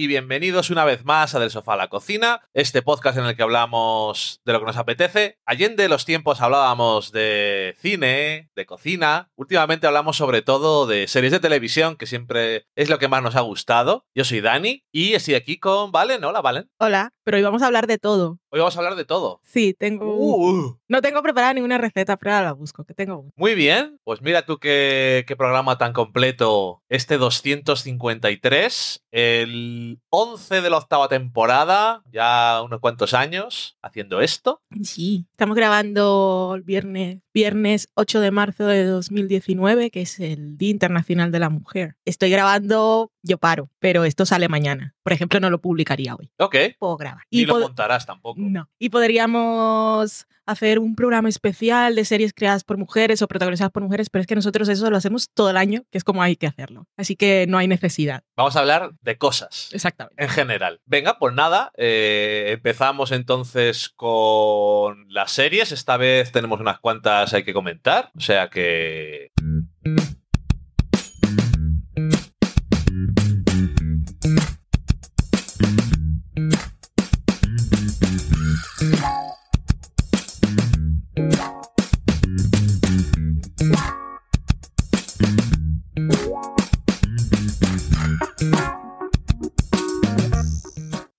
[0.00, 3.34] Y bienvenidos una vez más a Del Sofá a la Cocina, este podcast en el
[3.34, 5.40] que hablamos de lo que nos apetece.
[5.44, 9.32] Allende los tiempos hablábamos de cine, de cocina.
[9.34, 13.34] Últimamente hablamos sobre todo de series de televisión, que siempre es lo que más nos
[13.34, 14.06] ha gustado.
[14.14, 16.22] Yo soy Dani y estoy aquí con Valen.
[16.22, 16.70] Hola, Valen.
[16.78, 18.38] Hola, pero hoy vamos a hablar de todo.
[18.50, 19.40] Hoy vamos a hablar de todo.
[19.42, 20.14] Sí, tengo...
[20.14, 24.22] Uh, No tengo preparada ninguna receta, pero ahora la busco, que tengo muy bien, pues
[24.22, 26.82] mira tú qué, qué programa tan completo.
[26.88, 34.62] Este 253, el 11 de la octava temporada, ya unos cuantos años haciendo esto.
[34.82, 35.26] Sí.
[35.32, 41.30] Estamos grabando el viernes, viernes 8 de marzo de 2019, que es el Día Internacional
[41.30, 41.94] de la Mujer.
[42.04, 44.96] Estoy grabando, yo paro, pero esto sale mañana.
[45.04, 46.32] Por ejemplo, no lo publicaría hoy.
[46.38, 47.22] Ok, Puedo grabar.
[47.30, 48.40] ni lo pod- montarás tampoco.
[48.40, 48.68] No.
[48.80, 54.10] Y podríamos hacer un programa especial de series creadas por mujeres o protagonizadas por mujeres,
[54.10, 56.46] pero es que nosotros eso lo hacemos todo el año, que es como hay que
[56.48, 56.86] hacerlo.
[56.96, 58.24] Así que no hay necesidad.
[58.38, 59.68] Vamos a hablar de cosas.
[59.72, 60.22] Exactamente.
[60.22, 60.80] En general.
[60.86, 65.72] Venga, pues nada, eh, empezamos entonces con las series.
[65.72, 68.12] Esta vez tenemos unas cuantas hay que comentar.
[68.16, 69.32] O sea que...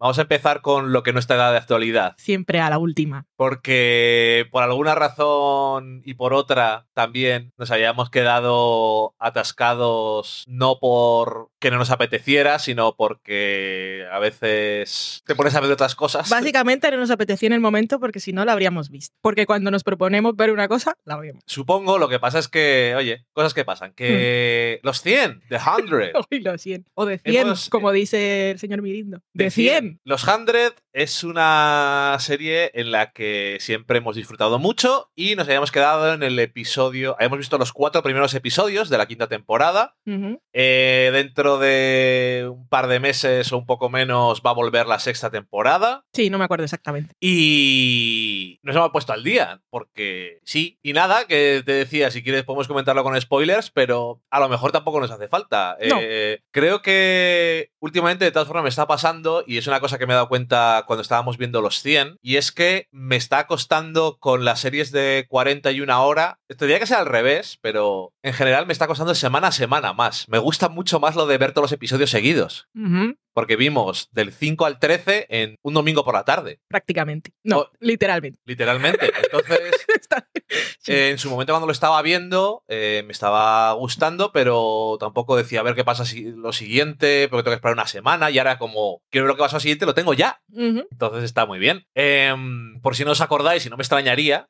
[0.09, 2.15] Vamos a empezar con lo que no está de actualidad.
[2.17, 3.27] Siempre a la última.
[3.35, 11.69] porque por alguna razón y por otra también nos habíamos quedado atascados no por que
[11.71, 16.29] no nos apeteciera, sino porque a veces te pones a ver otras cosas.
[16.29, 19.15] Básicamente no nos apetecía en el momento porque si no la habríamos visto.
[19.21, 21.43] Porque cuando nos proponemos ver una cosa, la vemos.
[21.45, 26.11] Supongo, lo que pasa es que, oye, cosas que pasan, que los 100, The 100,
[26.31, 26.85] Uy, los 100.
[26.93, 29.21] O de 100, Hemos- como dice el señor Mirindo.
[29.33, 29.98] De 100.
[30.05, 35.71] Los 100 es una serie en la que siempre hemos disfrutado mucho y nos habíamos
[35.71, 39.95] quedado en el episodio, habíamos visto los cuatro primeros episodios de la quinta temporada.
[40.53, 44.99] Eh, dentro de un par de meses o un poco menos va a volver la
[44.99, 46.05] sexta temporada.
[46.13, 47.13] Sí, no me acuerdo exactamente.
[47.19, 50.79] Y nos hemos puesto al día, porque sí.
[50.81, 54.71] Y nada, que te decía, si quieres podemos comentarlo con spoilers, pero a lo mejor
[54.71, 55.77] tampoco nos hace falta.
[55.87, 55.97] No.
[56.01, 60.05] Eh, creo que últimamente de todas formas me está pasando, y es una cosa que
[60.05, 64.17] me he dado cuenta cuando estábamos viendo los 100, y es que me está costando
[64.19, 68.73] con las series de 41 horas, tendría que ser al revés, pero en general me
[68.73, 70.27] está costando semana a semana más.
[70.29, 72.67] Me gusta mucho más lo de ver todos los episodios seguidos.
[73.39, 77.31] Porque vimos del 5 al 13 en un domingo por la tarde, Prácticamente.
[77.41, 77.69] No, Oh.
[77.79, 78.37] literalmente.
[78.43, 79.09] literalmente.
[79.23, 79.85] Entonces,
[80.79, 80.91] Sí.
[80.91, 85.61] eh, en su momento cuando lo estaba viendo, eh, me estaba gustando, pero tampoco decía
[85.61, 88.57] a ver qué pasa si lo siguiente, porque tengo que esperar una semana, y ahora
[88.57, 90.41] como quiero ver lo que pasa lo siguiente, lo tengo ya.
[90.53, 91.85] Entonces está muy bien.
[91.95, 94.49] Em, por si no os acordáis, y no me extrañaría,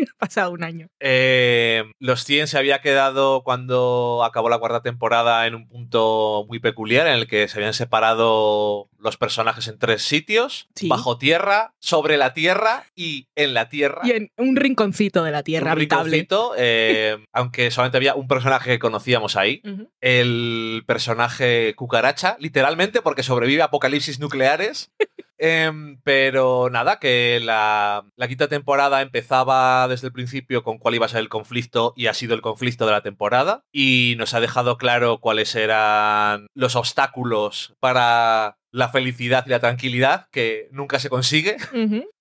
[0.14, 0.88] Ha pasado un año.
[1.00, 6.58] eh, los 100 se había quedado cuando acabó la cuarta temporada en un punto muy
[6.58, 10.88] peculiar en el que se habían separado los personajes en tres sitios, Sí.
[10.88, 14.02] bajo tierra, sobre la tierra y en la tierra.
[14.04, 16.10] Y en un rinconcito de la tierra un habitable.
[16.10, 19.62] rinconcito, eh, aunque solamente había un personaje que conocíamos ahí,
[20.00, 24.90] el personaje cucaracha, literalmente porque sobrevive a apocalipsis nucleares.
[25.42, 31.06] Em, pero nada, que la, la quinta temporada empezaba desde el principio con cuál iba
[31.06, 34.40] a ser el conflicto y ha sido el conflicto de la temporada y nos ha
[34.40, 41.10] dejado claro cuáles eran los obstáculos para la felicidad y la tranquilidad que nunca se
[41.10, 41.56] consigue.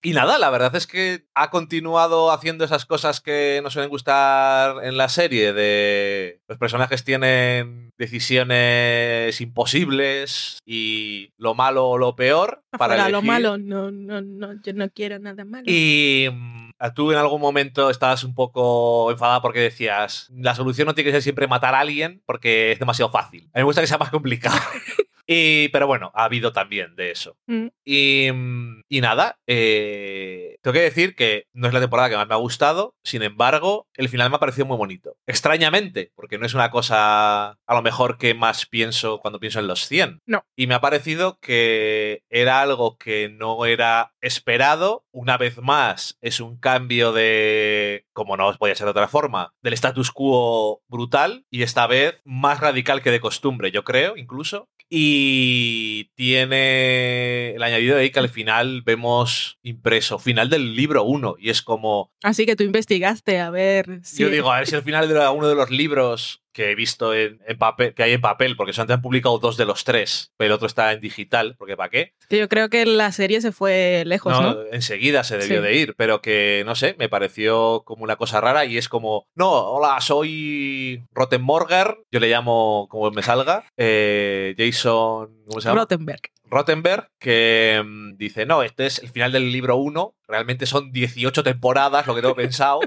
[0.01, 4.83] Y nada, la verdad es que ha continuado haciendo esas cosas que nos suelen gustar
[4.83, 12.63] en la serie, de los personajes tienen decisiones imposibles y lo malo o lo peor
[12.71, 15.63] para Afuera lo malo, no, no, no, yo no quiero nada malo.
[15.67, 20.95] Y mm, tú en algún momento estabas un poco enfadada porque decías, la solución no
[20.95, 23.49] tiene que ser siempre matar a alguien porque es demasiado fácil.
[23.53, 24.57] A mí me gusta que sea más complicado.
[25.31, 27.37] Y, pero bueno, ha habido también de eso.
[27.45, 27.67] Mm.
[27.85, 32.27] Y, mm, y nada, eh, tengo que decir que no es la temporada que más
[32.27, 35.17] me ha gustado, sin embargo, el final me ha parecido muy bonito.
[35.27, 39.67] Extrañamente, porque no es una cosa a lo mejor que más pienso cuando pienso en
[39.67, 40.21] los 100.
[40.25, 40.43] No.
[40.55, 45.05] Y me ha parecido que era algo que no era esperado.
[45.11, 49.53] Una vez más, es un cambio de, como no os podía ser de otra forma,
[49.61, 54.69] del status quo brutal y esta vez más radical que de costumbre, yo creo, incluso.
[54.91, 61.35] Y tiene el añadido de ahí que al final vemos impreso, final del libro 1,
[61.39, 64.23] y es como, Así que tú investigaste a ver si.
[64.23, 67.13] yo digo, a ver si al final de uno de los libros que he visto
[67.13, 70.47] en, papel, que hay en papel, porque solamente han publicado dos de los tres, pero
[70.47, 72.15] el otro está en digital, porque ¿para qué?
[72.27, 74.57] Que yo creo que la serie se fue lejos, ¿no?
[74.73, 78.65] Enseguida se debió de ir, pero que, no sé, me pareció como una cosa rara
[78.65, 85.39] y es como, no, hola, soy Rottenmorger, yo le llamo como me salga, eh, Jason...
[85.47, 85.79] ¿Cómo se llama?
[85.79, 86.21] Rottenberg.
[86.43, 91.43] Rottenberg, que mm, dice, no, este es el final del libro 1, realmente son 18
[91.43, 92.81] temporadas lo que tengo pensado.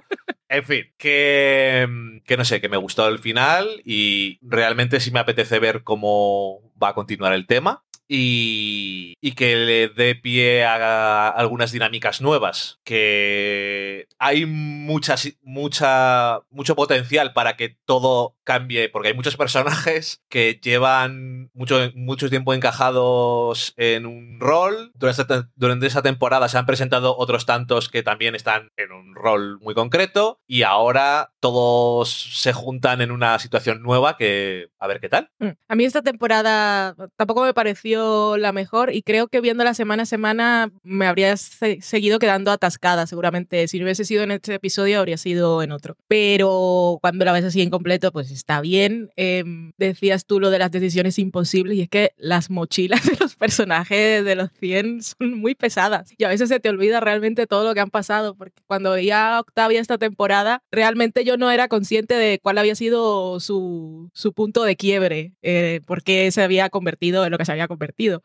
[0.52, 1.88] En fin, que,
[2.26, 6.60] que no sé, que me gustó el final y realmente sí me apetece ver cómo
[6.81, 7.82] va a continuar el tema
[8.14, 12.79] y, que le dé pie a, algunas dinámicas nuevas.
[12.85, 20.61] Que hay muchas, mucha, mucho potencial para que todo cambie, porque hay muchos personajes que
[20.62, 24.93] llevan mucho, mucho tiempo encajados en un rol.
[24.94, 29.59] Durante, durante esa temporada se han presentado otros tantos que también están en un rol
[29.61, 35.09] muy concreto y ahora todos se juntan en una situación nueva que a ver qué
[35.09, 35.31] tal.
[35.38, 35.50] Mm.
[35.69, 38.01] A mí esta temporada tampoco me pareció
[38.38, 43.66] la mejor y creo que viéndola semana a semana me habría seguido quedando atascada seguramente.
[43.69, 45.96] Si no hubiese sido en este episodio habría sido en otro.
[46.08, 49.10] Pero cuando la ves así en completo pues está bien.
[49.16, 53.34] Em, decías tú lo de las decisiones imposibles y es que las mochilas de los
[53.37, 57.64] personajes de los 100 son muy pesadas y a veces se te olvida realmente todo
[57.64, 61.69] lo que han pasado porque cuando veía a Octavia esta temporada realmente yo no era
[61.69, 67.25] consciente de cuál había sido su, su punto de quiebre, eh, porque se había convertido
[67.25, 67.81] en lo que se había convertido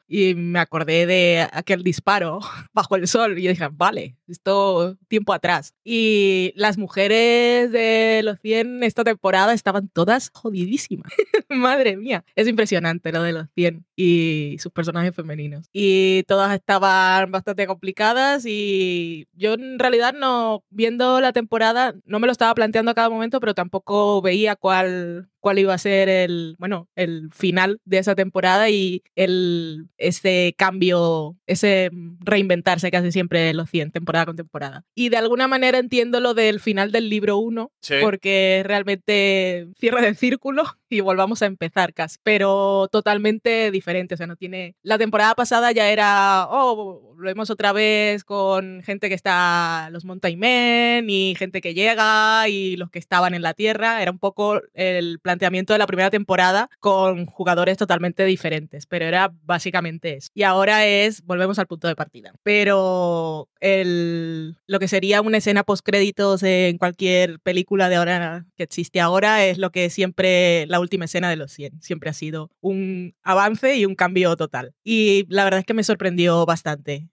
[0.07, 2.39] y me acordé de aquel disparo
[2.73, 5.73] bajo el sol y dije, vale, esto tiempo atrás.
[5.83, 11.11] Y las mujeres de los 100 esta temporada estaban todas jodidísimas.
[11.49, 15.67] Madre mía, es impresionante lo de los 100 y sus personajes femeninos.
[15.73, 22.27] Y todas estaban bastante complicadas y yo en realidad no, viendo la temporada, no me
[22.27, 26.57] lo estaba planteando a cada momento, pero tampoco veía cuál cuál iba a ser el,
[26.59, 31.89] bueno, el final de esa temporada y el, ese cambio, ese
[32.19, 34.83] reinventarse hace siempre los 100, temporada con temporada.
[34.93, 37.71] Y de alguna manera entiendo lo del final del libro 1,
[38.01, 44.27] porque realmente cierra el círculo y volvamos a empezar casi, pero totalmente diferente, o sea,
[44.27, 44.75] no tiene...
[44.83, 50.03] La temporada pasada ya era, oh, lo vemos otra vez con gente que está, los
[50.03, 54.19] Mountain Men y gente que llega y los que estaban en la Tierra, era un
[54.19, 60.15] poco el plan planteamiento de la primera temporada con jugadores totalmente diferentes, pero era básicamente
[60.15, 60.29] eso.
[60.33, 62.33] Y ahora es, volvemos al punto de partida.
[62.41, 68.63] Pero el, lo que sería una escena post créditos en cualquier película de ahora que
[68.63, 72.49] existe ahora es lo que siempre la última escena de los 100 siempre ha sido
[72.59, 74.73] un avance y un cambio total.
[74.83, 77.09] Y la verdad es que me sorprendió bastante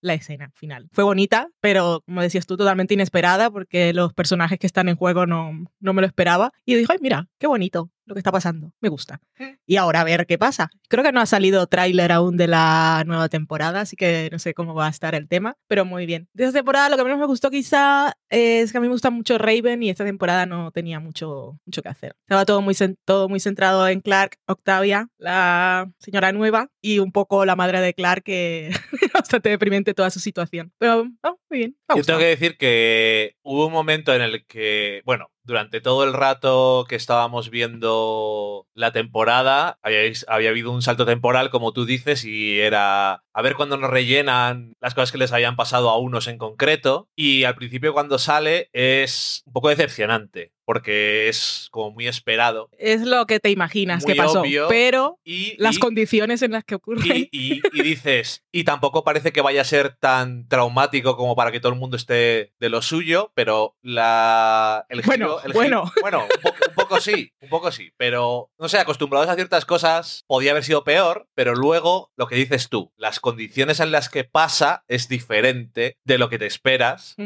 [0.00, 0.88] la escena final.
[0.92, 5.26] Fue bonita, pero como decías tú, totalmente inesperada porque los personajes que están en juego
[5.26, 6.52] no, no me lo esperaba.
[6.64, 8.72] Y dije, ay, mira, qué bonito lo que está pasando.
[8.80, 9.20] Me gusta.
[9.66, 10.70] Y ahora a ver qué pasa.
[10.88, 14.54] Creo que no ha salido tráiler aún de la nueva temporada, así que no sé
[14.54, 16.28] cómo va a estar el tema, pero muy bien.
[16.32, 19.10] De esta temporada lo que menos me gustó quizá es que a mí me gusta
[19.10, 22.16] mucho Raven y esta temporada no tenía mucho, mucho que hacer.
[22.22, 27.44] Estaba todo muy, todo muy centrado en Clark, Octavia, la señora nueva y un poco
[27.44, 28.70] la madre de Clark, que
[29.14, 30.72] bastante deprimente toda su situación.
[30.78, 31.76] Pero oh, muy bien.
[31.94, 36.12] Yo tengo que decir que hubo un momento en el que, bueno, durante todo el
[36.12, 42.60] rato que estábamos viendo la temporada, había, habido un salto temporal, como tú dices, y
[42.60, 46.38] era a ver cuándo nos rellenan las cosas que les habían pasado a unos en
[46.38, 47.08] concreto.
[47.14, 52.68] Y al principio cuando sale es un poco decepcionante, porque es como muy esperado.
[52.78, 57.28] Es lo que te imaginas que pasó, pero y, las condiciones en las que ocurre.
[57.30, 61.72] Y, dices, y tampoco parece que vaya a ser tan traumático como para que todo
[61.72, 65.92] el mundo esté de lo suyo, pero la, el bueno, bueno.
[66.00, 66.26] bueno,
[66.68, 70.64] un poco, sí, un poco sí, pero no sé, acostumbrados a ciertas cosas podía haber
[70.64, 75.08] sido peor, pero luego lo que dices tú, las condiciones en las que pasa es
[75.08, 77.16] diferente de lo que te esperas.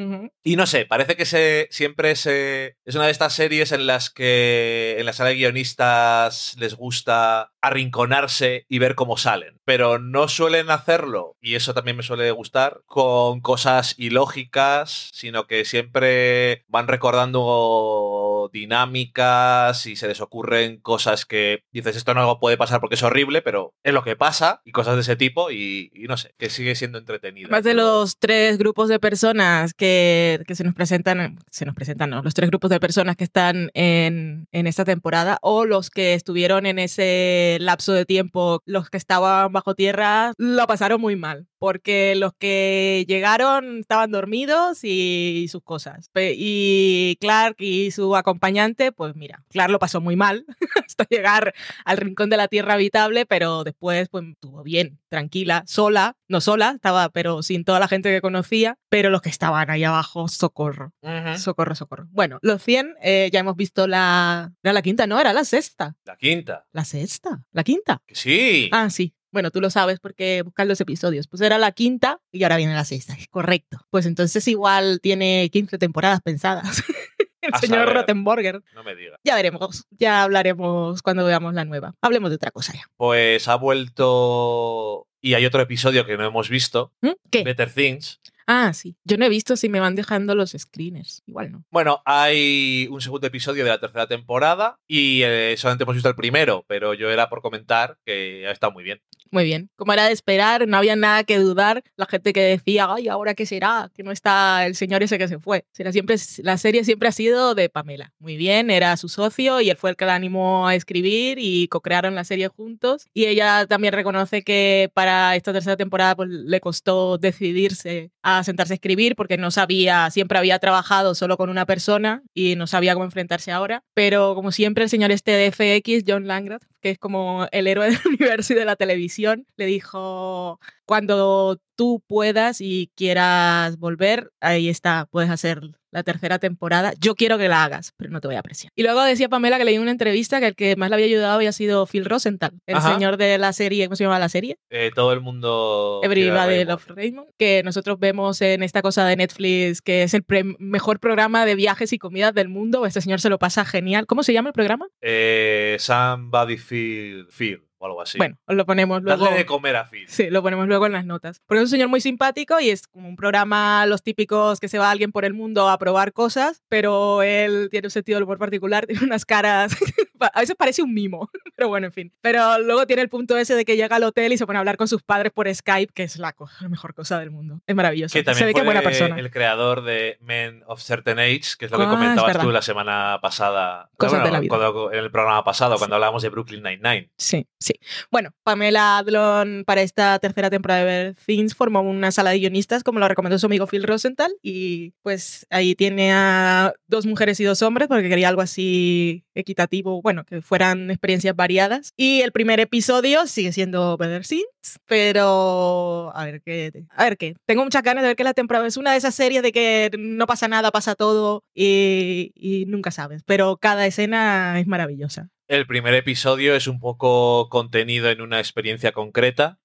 [0.42, 4.10] Y no sé, parece que se, siempre se, es una de estas series en las
[4.10, 9.60] que en la sala de guionistas les gusta arrinconarse y ver cómo salen.
[9.64, 15.64] Pero no suelen hacerlo, y eso también me suele gustar, con cosas ilógicas, sino que
[15.64, 18.17] siempre van recordando
[18.52, 23.42] dinámicas y se les ocurren cosas que dices, esto no puede pasar porque es horrible,
[23.42, 26.76] pero es lo que pasa, y cosas de ese tipo, y, no sé, que sigue
[26.76, 27.50] siendo entretenido.
[27.50, 32.22] Más de los tres grupos de personas que, se nos presentan, se nos presentan, no,
[32.22, 36.66] los tres grupos de personas que están en, en esta temporada, o los que estuvieron
[36.66, 41.46] en ese lapso de tiempo, los que estaban bajo tierra lo pasaron muy mal.
[41.58, 46.10] Porque los que llegaron estaban dormidos y sus cosas.
[46.14, 50.44] Y Clark y su acompañante, pues mira, Clark lo pasó muy mal
[50.86, 56.16] hasta llegar al rincón de la Tierra habitable, pero después pues estuvo bien, tranquila, sola,
[56.28, 59.84] no sola, estaba, pero sin toda la gente que conocía, pero los que estaban ahí
[59.84, 60.92] abajo, socorro.
[61.02, 61.38] Ujú.
[61.38, 62.06] Socorro, socorro.
[62.10, 64.52] Bueno, los 100, eh, ya hemos visto la...
[64.62, 65.96] Era la quinta, no, era la sexta.
[66.04, 66.66] La quinta.
[66.72, 67.44] La sexta.
[67.52, 68.02] ¿La quinta?
[68.08, 68.68] Sí.
[68.72, 69.14] Ah, sí.
[69.30, 71.26] Bueno, tú lo sabes porque buscas los episodios.
[71.28, 73.14] Pues era la quinta y ahora viene la sexta.
[73.14, 73.78] Es correcto.
[73.90, 76.82] Pues entonces igual tiene 15 temporadas pensadas.
[77.40, 77.94] El A señor saber.
[77.94, 78.62] Rottenborger.
[78.74, 79.20] No me digas.
[79.24, 79.86] Ya veremos.
[79.90, 81.94] Ya hablaremos cuando veamos la nueva.
[82.02, 82.82] Hablemos de otra cosa ya.
[82.96, 85.06] Pues ha vuelto.
[85.20, 86.92] Y hay otro episodio que no hemos visto.
[87.00, 87.10] ¿Mm?
[87.30, 87.44] ¿Qué?
[87.44, 88.20] Better Things.
[88.50, 88.96] Ah, sí.
[89.04, 91.22] Yo no he visto si me van dejando los screeners.
[91.26, 91.64] Igual no.
[91.70, 96.14] Bueno, hay un segundo episodio de la tercera temporada y eh, solamente hemos visto el
[96.14, 99.02] primero, pero yo era por comentar que ha estado muy bien.
[99.30, 99.68] Muy bien.
[99.76, 101.84] Como era de esperar, no había nada que dudar.
[101.96, 103.90] La gente que decía, ay, ¿ahora qué será?
[103.94, 105.66] Que no está el señor ese que se fue.
[105.72, 108.14] Será siempre, la serie siempre ha sido de Pamela.
[108.18, 111.68] Muy bien, era su socio y él fue el que la animó a escribir y
[111.68, 113.06] co-crearon la serie juntos.
[113.12, 118.74] Y ella también reconoce que para esta tercera temporada pues, le costó decidirse a sentarse
[118.74, 122.94] a escribir porque no sabía, siempre había trabajado solo con una persona y no sabía
[122.94, 123.82] cómo enfrentarse ahora.
[123.94, 127.90] Pero como siempre, el señor este de FX, John Langrath, que es como el héroe
[127.90, 134.68] del universo y de la televisión, le dijo, cuando tú puedas y quieras volver, ahí
[134.68, 136.92] está, puedes hacer la tercera temporada.
[137.00, 138.72] Yo quiero que la hagas, pero no te voy a presionar.
[138.76, 141.32] Y luego decía Pamela que leí una entrevista que el que más le había ayudado
[141.34, 142.92] había sido Phil Rosenthal, el Ajá.
[142.92, 144.58] señor de la serie, ¿cómo se llama la serie?
[144.68, 146.00] Eh, todo el mundo.
[146.04, 146.64] Everybody.
[146.64, 151.00] Love Raymond, que nosotros vemos en esta cosa de Netflix, que es el pre- mejor
[151.00, 152.84] programa de viajes y comidas del mundo.
[152.84, 154.06] Este señor se lo pasa genial.
[154.06, 154.88] ¿Cómo se llama el programa?
[155.00, 157.67] Eh, Somebody feel feel.
[157.78, 158.18] O algo así.
[158.18, 159.24] Bueno, lo ponemos luego.
[159.24, 160.06] Dadle de comer a Phil.
[160.08, 161.40] Sí, lo ponemos luego en las notas.
[161.46, 164.78] Porque es un señor muy simpático y es como un programa, los típicos que se
[164.78, 168.38] va alguien por el mundo a probar cosas, pero él tiene un sentido del humor
[168.38, 169.76] particular, tiene unas caras.
[170.34, 172.12] a veces parece un mimo, pero bueno, en fin.
[172.20, 174.60] Pero luego tiene el punto ese de que llega al hotel y se pone a
[174.60, 177.60] hablar con sus padres por Skype, que es la, co- la mejor cosa del mundo.
[177.66, 178.12] Es maravilloso.
[178.12, 179.18] Que también se ve fue buena persona.
[179.18, 182.62] el creador de Men of Certain Age, que es lo que Ah, comentabas tú la
[182.62, 183.90] semana pasada.
[183.96, 184.48] Cosas bueno, de la vida.
[184.48, 185.78] cuando- en el programa pasado, Sí.
[185.78, 187.10] cuando hablábamos de Brooklyn Nine-Nine.
[187.16, 187.80] Sí, sí.
[188.10, 192.82] Bueno, Pamela Adlon para esta tercera temporada de Better Things formó una sala de guionistas,
[192.82, 197.44] como lo recomendó su amigo Phil Rosenthal, y pues ahí tiene a dos mujeres y
[197.44, 201.92] dos hombres, porque quería algo así equitativo, bueno, que fueran experiencias variadas.
[201.96, 207.36] Y el primer episodio sigue siendo Better Things, pero a ver qué, a ver qué.
[207.46, 209.90] Tengo muchas ganas de ver que la temporada es una de esas series de que
[209.98, 215.30] no pasa nada, pasa todo y, y nunca sabes, pero cada escena es maravillosa.
[215.48, 219.58] El primer episodio es un poco contenido en una experiencia concreta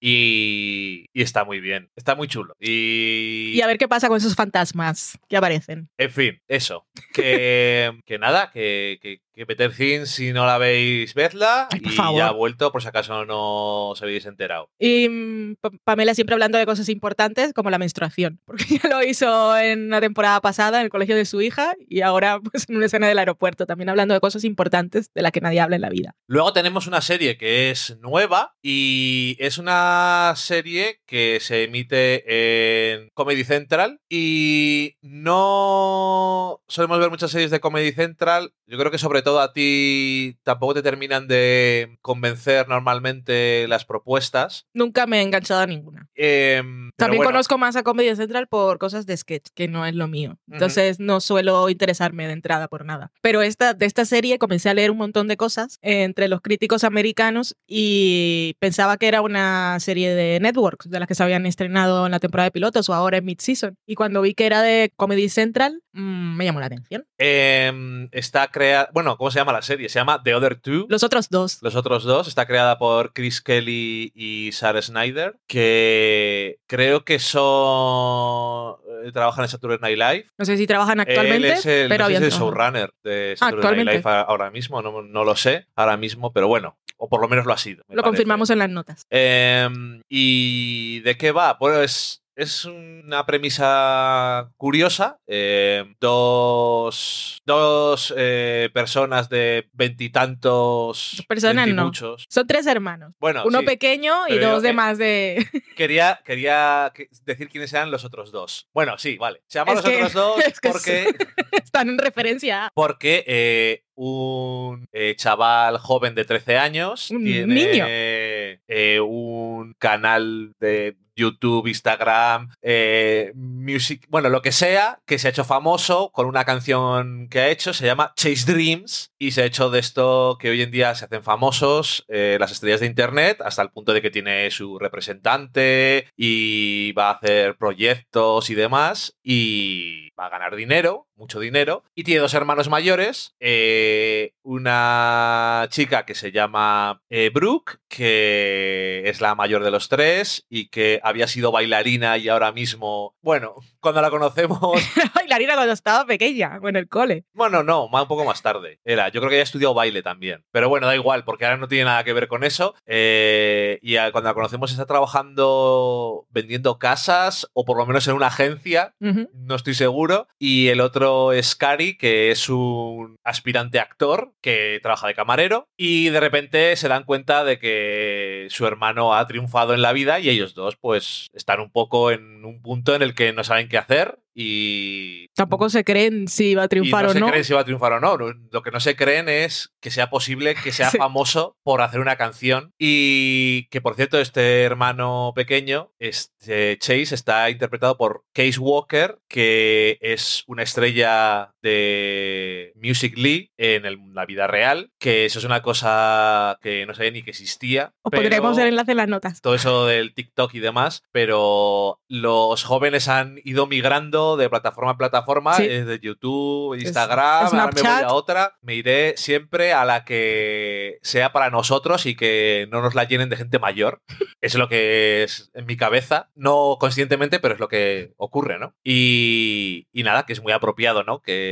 [0.00, 1.90] y, y está muy bien.
[1.94, 2.54] Está muy chulo.
[2.58, 5.88] Y, Y a ver qué pasa con esos fantasmas que aparecen.
[5.96, 6.86] en fin, eso.
[7.14, 11.68] Que, que nada, que, que, que Better Things, si no la veis, vedla.
[11.72, 12.18] Ay, por y favor.
[12.18, 14.68] ya ha vuelto, por si acaso no os habéis enterado.
[14.78, 19.02] Y mm, Pa- Pamela siempre hablando de cosas importantes como la menstruación, porque ya lo
[19.02, 22.76] hizo en la temporada pasada en el colegio de su hija y ahora pues en
[22.76, 25.82] una escena del aeropuerto, también hablando de cosas importantes de las que nadie habla en
[25.82, 26.14] la vida.
[26.26, 33.10] Luego tenemos una serie que es nueva y es una serie que se emite en
[33.14, 38.52] Comedy Central y no solemos ver muchas series de Comedy Central.
[38.66, 44.66] Yo creo que sobre todo a ti tampoco te terminan de convencer normalmente las propuestas.
[44.72, 46.08] Nunca me he enganchado a ninguna.
[46.14, 49.94] Em, También bueno, conozco más a Comedy Central por cosas de sketch, que no es
[49.94, 50.38] lo mío.
[50.50, 53.12] Entonces no suelo interesarme de entrada por nada.
[53.20, 56.40] Pero esta, de esta serie comencé a leer un montón de cosas eh, entre los
[56.40, 61.46] críticos americanos y pensaba que era una serie de networks de las que se habían
[61.46, 63.76] estrenado en la temporada de pilotos o ahora en mid-season.
[63.86, 67.04] Y cuando vi que era de Comedy Central, mm, me llamó la atención.
[67.18, 68.88] em, está creada.
[68.92, 69.88] Bueno, ¿cómo se llama la serie?
[69.88, 70.86] Se llama The Other Two.
[70.88, 71.58] Los otros dos.
[71.62, 78.76] Los otros dos está creada por Chris Kelly y Sarah Snyder, que creo que son
[79.04, 80.26] eh, trabajan en Saturday Night Live.
[80.38, 82.90] No sé si trabajan actualmente, Él es el, pero no sé si es el showrunner
[83.02, 83.98] de Saturday Night.
[83.98, 87.46] Live ahora mismo, no, no lo sé ahora mismo, pero bueno, o por lo menos
[87.46, 87.84] lo ha sido.
[87.88, 88.02] Lo parece.
[88.02, 89.06] confirmamos en las notas.
[89.10, 91.58] Em, ¿Y de qué va?
[91.58, 92.22] Pues es
[92.64, 95.18] una premisa curiosa.
[95.26, 101.24] Em, dos dos eh, personas de veintitantos.
[101.28, 101.90] Personas, no.
[102.28, 103.12] Son tres hermanos.
[103.18, 105.46] Bueno, Uno sí, pequeño y dos de eh, más de...
[105.76, 108.68] quería, quería que- decir quiénes eran los otros dos.
[108.72, 109.42] Bueno, sí, vale.
[109.48, 111.14] Se llaman Es los que- otros dos es que porque,
[111.52, 117.84] Están en referencia porque eh, un eh, chaval joven de 13 años Un tiene niño.
[117.88, 125.30] eh, un canal de YouTube, Instagram, eh, Music, bueno, lo que sea, que se ha
[125.30, 129.46] hecho famoso con una canción que ha hecho, se llama Chase Dreams, y se ha
[129.46, 133.40] hecho de esto que hoy en día se hacen famosos eh, las estrellas de Internet,
[133.44, 139.16] hasta el punto de que tiene su representante y va a hacer proyectos y demás,
[139.20, 146.06] y va a ganar dinero, mucho dinero, y tiene dos hermanos mayores, eh, una chica
[146.06, 151.26] que se llama eh, Brooke, que es la mayor de los tres y que había
[151.26, 154.58] sido bailarina y ahora mismo, bueno, cuando la conocemos...
[155.14, 157.24] bailarina cuando estaba pequeña, o en el cole.
[157.34, 158.78] Bueno, no, un poco más tarde.
[158.84, 160.44] Era, yo creo que ella estudiado baile también.
[160.52, 162.74] Pero bueno, da igual, porque ahora no tiene nada que ver con eso.
[162.86, 168.28] Eh, y cuando la conocemos está trabajando vendiendo casas o por lo menos en una
[168.28, 170.28] agencia, no estoy seguro.
[170.38, 175.68] Y el otro es Cari, que es un aspirante actor que trabaja de camarero.
[175.76, 180.20] Y de repente se dan cuenta de que su hermano ha triunfado en la vida
[180.20, 183.68] y ellos dos pues están un poco en un punto en el que no saben
[183.68, 185.30] qué hacer y...
[185.34, 187.20] Tampoco se creen si va a triunfar no o no.
[187.20, 188.16] No se creen si va a triunfar o no.
[188.16, 192.14] Lo que no se creen es que sea posible que sea famoso por hacer una
[192.14, 192.72] canción.
[192.78, 199.98] Y que, por cierto, este hermano pequeño, este Chase, está interpretado por Case Walker, que
[200.00, 204.90] es una estrella de Music Lee en la vida real.
[204.98, 207.92] Que eso es una cosa que no sabía ni que existía.
[208.02, 209.40] Os podremos el enlace en las notas.
[209.40, 211.02] Todo eso del TikTok y demás.
[211.12, 217.70] Pero los jóvenes han ido migrando de plataforma a plataforma, es de YouTube, Instagram, ahora
[217.74, 218.56] me voy a otra.
[218.60, 223.28] Me iré siempre a la que sea para nosotros y que no nos la llenen
[223.28, 224.02] de gente mayor.
[224.40, 228.74] es lo que es en mi cabeza, no conscientemente, pero es lo que ocurre, ¿no?
[228.84, 231.20] Y, nada, que es muy apropiado, ¿no?
[231.20, 231.47] Que,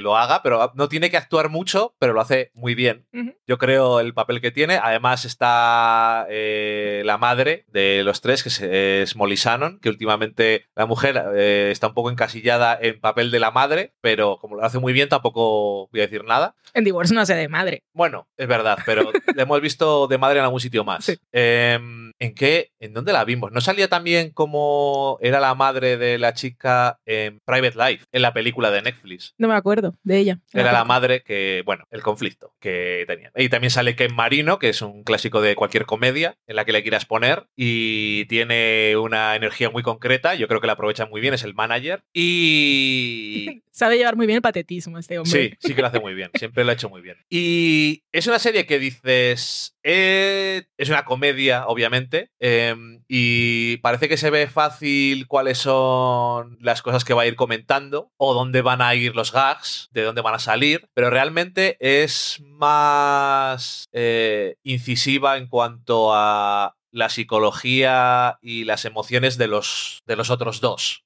[0.00, 3.06] lo haga, pero no tiene que actuar mucho, pero lo hace muy bien.
[3.46, 4.78] Yo creo el papel que tiene.
[4.82, 10.86] Además está eh, la madre de los tres, que es, Molly Shannon, que últimamente la
[10.86, 14.78] mujer eh, está un poco encasillada en papel de la madre, pero como lo hace
[14.78, 16.54] muy bien, tampoco voy a decir nada.
[16.74, 17.84] En Divorce no hace de madre.
[17.92, 21.10] Bueno, es verdad, pero le hemos visto de madre en algún sitio más.
[21.32, 22.72] Em, ¿En qué?
[22.80, 23.52] ¿En dónde la vimos?
[23.52, 28.32] ¿No salía también como era la madre de la chica en Private Life, en la
[28.32, 29.15] película de Netflix?
[29.38, 30.40] No me acuerdo de ella.
[30.52, 33.30] Era la madre que, bueno, el conflicto que tenía.
[33.36, 36.72] Y también sale Ken Marino, que es un clásico de cualquier comedia en la que
[36.72, 40.34] le quieras poner y tiene una energía muy concreta.
[40.34, 42.04] Yo creo que la aprovecha muy bien, es el manager.
[42.12, 45.30] Y Sabe llevar muy bien el patetismo este hombre.
[45.30, 46.30] Sí, sí que lo hace muy bien.
[46.32, 47.18] Siempre lo ha hecho muy bien.
[47.28, 49.76] Y es una serie que dices.
[49.82, 52.30] Eh, es una comedia, obviamente.
[52.38, 57.36] Em, y parece que se ve fácil cuáles son las cosas que va a ir
[57.36, 58.10] comentando.
[58.16, 60.88] O dónde van a ir los gags, de dónde van a salir.
[60.94, 69.48] Pero realmente es más eh, incisiva en cuanto a la psicología y las emociones de
[69.48, 71.04] los, de los otros dos.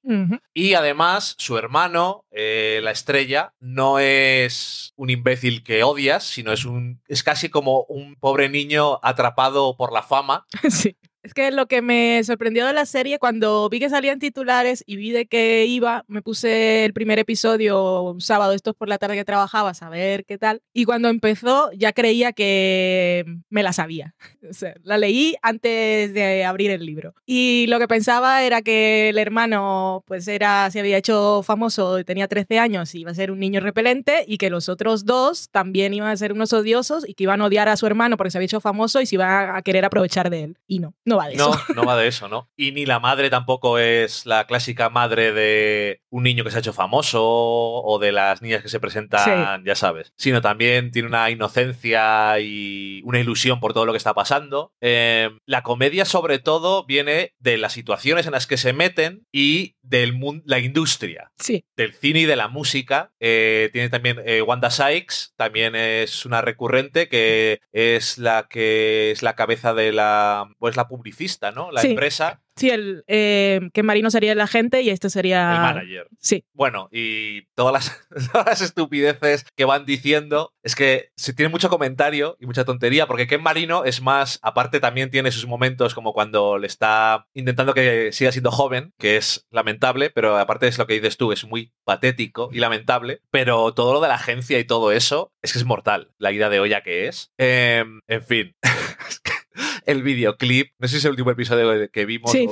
[0.53, 6.63] Y además, su hermano, eh, la estrella, no es un imbécil que odias, sino es
[6.63, 7.01] un.
[7.09, 10.45] es casi como un pobre niño atrapado por la fama.
[10.71, 10.95] Sí.
[11.23, 14.95] Es que lo que me sorprendió de la serie, cuando vi que salían titulares y
[14.95, 19.15] vi de qué iba, me puse el primer episodio un sábado, estos por la tarde
[19.15, 20.63] que trabajaba, a ver qué tal.
[20.73, 24.15] Y cuando empezó, ya creía que me la sabía.
[24.51, 27.13] O sea, la leí antes de abrir el libro.
[27.25, 32.27] Y lo que pensaba era que el hermano, pues era, se había hecho famoso, tenía
[32.27, 35.93] 13 años, y iba a ser un niño repelente, y que los otros dos también
[35.93, 38.39] iban a ser unos odiosos y que iban a odiar a su hermano porque se
[38.39, 40.57] había hecho famoso y se iba a querer aprovechar de él.
[40.67, 40.95] Y no.
[41.11, 41.49] No va de eso.
[41.69, 42.49] No, no va de eso, ¿no?
[42.55, 46.59] Y ni la madre tampoco es la clásica madre de un niño que se ha
[46.59, 50.13] hecho famoso o de las niñas que se presentan, ya sabes.
[50.15, 54.73] Sino también tiene una inocencia y una ilusión por todo lo que está pasando.
[54.81, 59.75] Em, la comedia, sobre todo, viene de las situaciones en las que se meten y
[60.13, 61.31] mundo, la industria.
[61.37, 61.65] Sí.
[61.75, 63.11] Del cine y de la música.
[63.19, 69.21] Eh, tiene también eh, Wanda Sykes, también es una recurrente que es la que es
[69.21, 71.71] la cabeza de la, pues la publicista, ¿no?
[71.71, 75.51] La empresa Sí, el eh, que Marino sería el agente y este sería.
[75.51, 76.07] El manager.
[76.19, 76.45] Sí.
[76.53, 81.69] Bueno, y todas las, todas las estupideces que van diciendo es que se tiene mucho
[81.69, 84.39] comentario y mucha tontería, porque Ken Marino es más.
[84.41, 89.17] Aparte, también tiene sus momentos como cuando le está intentando que siga siendo joven, que
[89.17, 93.21] es lamentable, pero aparte es lo que dices tú, es muy patético y lamentable.
[93.31, 96.49] Pero todo lo de la agencia y todo eso es que es mortal, la ida
[96.49, 97.31] de olla que es.
[97.37, 98.55] Em, en fin.
[99.85, 100.71] el videoclip.
[100.79, 102.31] No sé si es el último episodio que vimos.
[102.31, 102.51] Sí, o-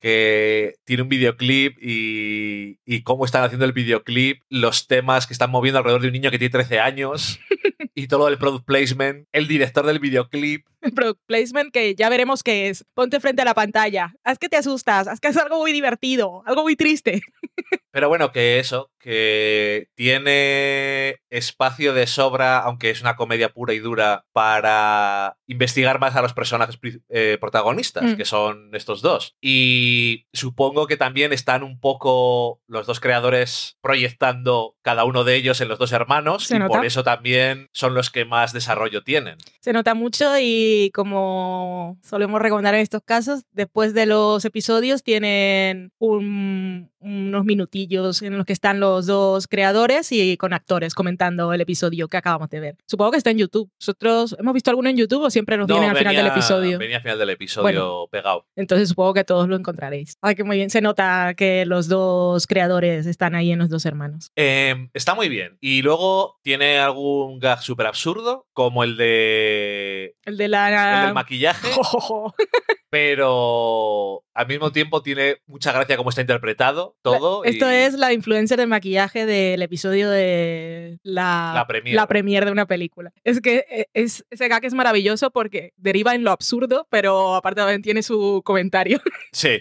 [0.00, 5.50] Que tiene un videoclip y, y cómo están haciendo el videoclip, los temas que están
[5.50, 7.38] moviendo alrededor de un niño que tiene 13 años
[7.94, 10.66] y todo el product placement, el director del videoclip.
[10.94, 12.84] product placement que ya veremos qué es.
[12.94, 14.14] Ponte frente a la pantalla.
[14.24, 15.08] Haz que te asustas.
[15.08, 16.42] Haz que es algo muy divertido.
[16.46, 17.22] Algo muy triste.
[17.90, 23.78] Pero bueno, que eso, que tiene espacio de sobra, aunque es una comedia pura y
[23.78, 28.16] dura, para investigar más a los personajes eh, protagonistas, Mm.
[28.16, 29.36] que son estos dos.
[29.40, 35.60] Y supongo que también están un poco los dos creadores proyectando cada uno de ellos
[35.60, 36.66] en los dos hermanos, y nota.
[36.66, 39.36] por eso también son los que más desarrollo tienen.
[39.60, 45.92] Se nota mucho y como solemos recomendar en estos casos, después de los episodios tienen
[45.98, 51.60] un- unos minutillos en los que están los dos creadores y con actores comentando el
[51.60, 52.76] episodio que acabamos de ver.
[52.86, 53.70] Supongo que está en YouTube.
[53.78, 56.78] ¿Nosotros hemos visto alguno en YouTube o siempre nos No, vienen al final del episodio?
[56.78, 58.46] Venía al final del episodio pegado.
[58.56, 60.16] Entonces supongo que todos lo encontraréis.
[60.22, 60.70] Ay, que muy bien.
[60.70, 64.30] Se nota que los dos creadores están ahí en los dos hermanos.
[64.36, 65.58] Eh, está muy bien.
[65.60, 70.14] Y luego tiene algún gag súper absurdo, como el de.
[70.24, 70.63] El de la...
[70.68, 71.68] El del maquillaje,
[72.90, 77.44] pero al mismo tiempo tiene mucha gracia cómo está interpretado todo.
[77.44, 81.96] Esto y es la influencer del maquillaje del episodio de la, La premiere.
[81.96, 83.12] la premiere de una película.
[83.22, 87.60] Es que eh, es, ese gag es maravilloso porque deriva en lo absurdo, pero aparte
[87.60, 89.00] también tiene su comentario.
[89.32, 89.58] Sí.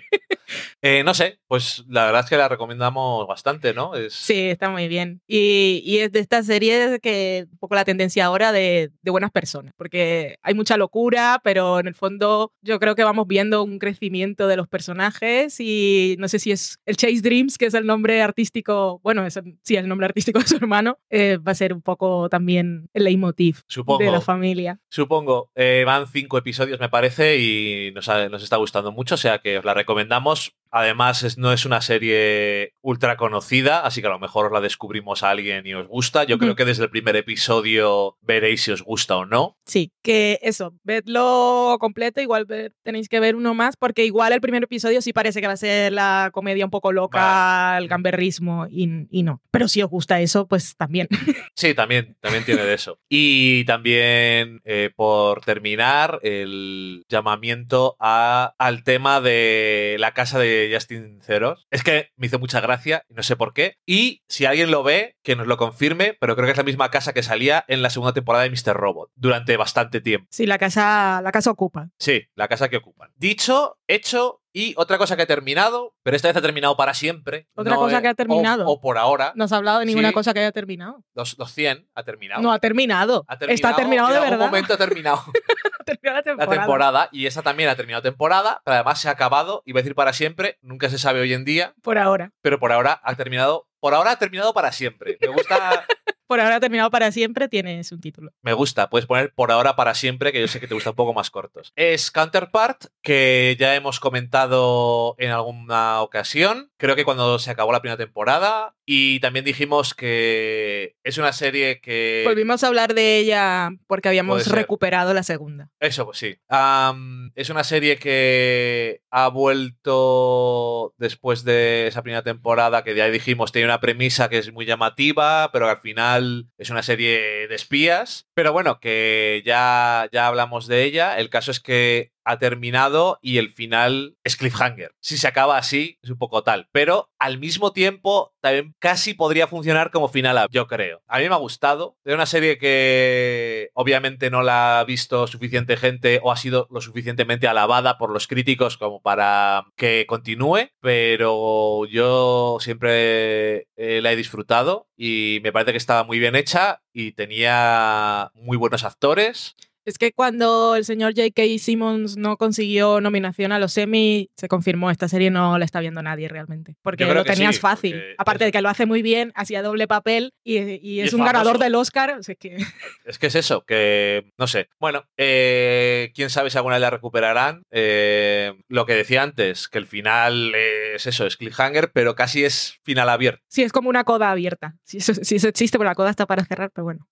[0.83, 3.95] Eh, no sé, pues la verdad es que la recomendamos bastante, ¿no?
[3.95, 4.13] Es...
[4.13, 5.19] Sí, está muy bien.
[5.25, 9.31] Y, y es de esta serie que un poco la tendencia ahora de, de buenas
[9.31, 13.79] personas, porque hay mucha locura, pero en el fondo yo creo que vamos viendo un
[13.79, 17.85] crecimiento de los personajes y no sé si es el Chase Dreams, que es el
[17.85, 21.55] nombre artístico, bueno, es, el- sí, el nombre artístico de su hermano, eh, va a
[21.55, 24.03] ser un poco también el leitmotiv Supongo.
[24.03, 24.79] de la familia.
[24.89, 25.51] Supongo.
[25.55, 29.39] Eh, van cinco episodios, me parece, y nos, ha- nos está gustando mucho, o sea
[29.39, 30.55] que os la recomendamos.
[30.75, 34.59] Además, es- no es una serie ultra conocida, así que a lo mejor os la
[34.59, 36.23] descubrimos a alguien y os gusta.
[36.23, 39.55] Yo creo que desde el primer episodio veréis si os gusta o no.
[39.65, 42.47] Sí, que eso, vedlo completo, igual
[42.83, 45.57] tenéis que ver uno más, porque igual el primer episodio sí parece que va a
[45.57, 49.41] ser la comedia un poco loca, el gamberrismo, y, y no.
[49.51, 51.07] Pero si os gusta eso, pues también.
[51.55, 52.97] Sí, también, también tiene de eso.
[53.09, 61.21] Y también, eh, por terminar, el llamamiento a, al tema de la casa de Justin
[61.21, 61.67] Ceros.
[61.71, 63.77] Es que me hizo mucha gracia, y no sé por qué.
[63.85, 66.91] Y si alguien lo ve, que nos lo confirme, pero creo que es la misma
[66.91, 68.75] casa que salía en la segunda temporada de Mr.
[68.75, 70.27] Robot, durante bastante tiempo.
[70.29, 71.89] Sí, la casa, la casa ocupa.
[71.97, 73.11] Sí, la casa que ocupan.
[73.15, 77.47] Dicho, hecho, y otra cosa que ha terminado, pero esta vez ha terminado para siempre.
[77.55, 78.67] ¿Otra cosa que ha terminado?
[78.67, 80.13] O, o por ahora, No has hablado de ninguna Sí.
[80.13, 81.03] cosa que haya terminado.
[81.15, 82.41] los, los 100 ha terminado.
[82.41, 83.25] No ha terminado.
[83.27, 84.45] Ha Está terminado en de algún verdad.
[84.45, 85.23] momento ha terminado
[85.79, 86.61] Ha terminado la la temporada.
[86.61, 89.95] temporada y esa también ha terminado temporada, pero además se ha acabado, iba a decir
[89.95, 92.31] para siempre, nunca se sabe hoy en día, Por ahora.
[92.41, 95.17] pero por ahora ha terminado, por ahora ha terminado para siempre.
[95.19, 95.85] Me gusta,
[96.27, 98.31] Por ahora terminado para siempre, tienes un título.
[98.41, 100.95] me gusta, puedes poner por ahora para siempre, que yo sé que te gusta un
[100.95, 101.71] poco más cortos.
[101.75, 107.81] Es Counterpart, que ya hemos comentado en alguna ocasión, creo que cuando se acabó la
[107.81, 112.23] primera temporada, y también dijimos que es una serie que...
[112.25, 115.69] Volvimos a hablar de ella porque habíamos recuperado la segunda.
[115.79, 116.35] Eso, pues sí.
[116.49, 123.51] Am, es una serie que ha vuelto después de esa primera temporada que ya dijimos
[123.51, 128.27] tiene una premisa que es muy llamativa, pero al final es una serie de espías.
[128.33, 131.17] Pero bueno, que ya, ya hablamos de ella.
[131.17, 134.91] El caso es que ha terminado y el final es cliffhanger.
[134.99, 136.67] Si se acaba así, es un poco tal.
[136.71, 141.01] Pero al mismo tiempo, también casi podría funcionar como final, yo creo.
[141.07, 141.97] A mí me ha gustado.
[142.03, 146.81] Es una serie que obviamente no la ha visto suficiente gente o ha sido lo
[146.81, 154.15] suficientemente alabada por los críticos como para que continúe, pero yo siempre eh, la he
[154.15, 159.55] disfrutado y me parece que estaba muy bien hecha y tenía muy buenos actores.
[159.85, 161.41] Es que cuando el señor J.K.
[161.59, 166.01] Simmons no consiguió nominación a los Emmy, se confirmó, esta serie no la está viendo
[166.01, 166.75] nadie realmente.
[166.81, 168.01] Porque lo tenías sí, fácil.
[168.17, 171.13] Aparte es- de que lo hace muy bien, hacía doble papel y, y es, es
[171.13, 171.33] un famoso.
[171.33, 172.17] ganador del Oscar.
[172.19, 172.57] O sea que
[173.05, 174.69] Es que es eso, que no sé.
[174.79, 177.63] Bueno, eh, quién sabe si alguna vez la recuperarán.
[177.71, 182.77] Eh, lo que decía antes, que el final es eso, es cliffhanger, pero casi es
[182.83, 183.41] final abierto.
[183.49, 184.75] sí, es como una coda abierta.
[184.83, 187.07] Si eso, si eso existe, pero la coda está para cerrar, pero bueno.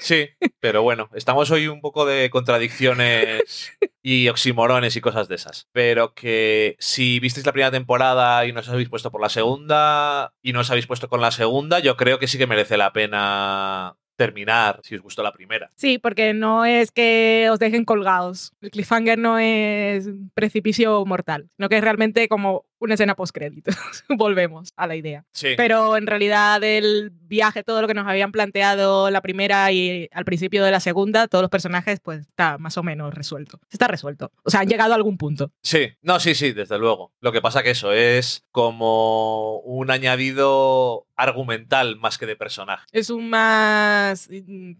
[0.00, 0.28] Sí,
[0.60, 3.72] pero bueno, estamos hoy un poco de contradicciones
[4.02, 5.68] y oximorones y cosas de esas.
[5.72, 10.32] Pero que si visteis la primera temporada y no os habéis puesto por la segunda
[10.42, 12.92] y no os habéis puesto con la segunda, yo creo que sí que merece la
[12.92, 15.68] pena terminar si os gustó la primera.
[15.74, 18.52] Sí, porque no es que os dejen colgados.
[18.60, 23.76] El cliffhanger no es precipicio mortal, sino que es realmente como una escena post-créditos.
[24.08, 25.24] Volvemos a la idea.
[25.32, 25.54] Sí.
[25.56, 30.24] Pero en realidad el viaje, todo lo que nos habían planteado la primera y al
[30.24, 33.60] principio de la segunda, todos los personajes, pues está más o menos resuelto.
[33.70, 34.32] Está resuelto.
[34.42, 35.52] O sea, han llegado a algún punto.
[35.62, 37.12] Sí, no, sí, sí, desde luego.
[37.20, 42.84] Lo que pasa que eso es como un añadido argumental más que de personaje.
[42.92, 44.28] Es un más...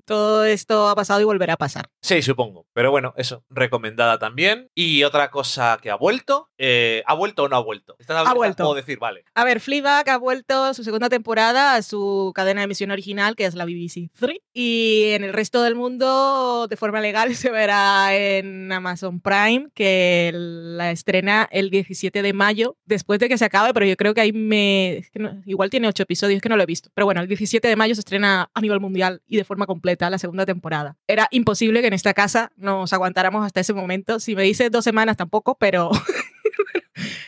[0.04, 1.88] Todo esto ha pasado y volverá a pasar.
[2.00, 2.66] Sí, supongo.
[2.72, 4.68] Pero bueno, eso, recomendada también.
[4.74, 7.91] Y otra cosa que ha vuelto, eh, ¿ha vuelto o no ha vuelto?
[7.98, 8.64] Esta es la Ha vuelto.
[8.64, 9.24] Puedo decir, vale.
[9.34, 13.44] A ver, Fleabag ha vuelto su segunda temporada a su cadena de emisión original, que
[13.46, 14.38] es la BBC 3.
[14.52, 20.30] Y en el resto del mundo, de forma legal, se verá en Amazon Prime, que
[20.34, 24.20] la estrena el 17 de mayo, después de que se acabe, pero yo creo que
[24.20, 24.98] ahí me...
[24.98, 26.90] es que no- igual tiene ocho episodios, que no lo he visto.
[26.94, 30.10] Pero bueno, el 17 de mayo se estrena a nivel mundial y de forma completa
[30.10, 30.96] la segunda temporada.
[31.06, 34.20] Era imposible que en esta casa nos aguantáramos hasta ese momento.
[34.20, 35.90] Si me dices dos semanas tampoco, pero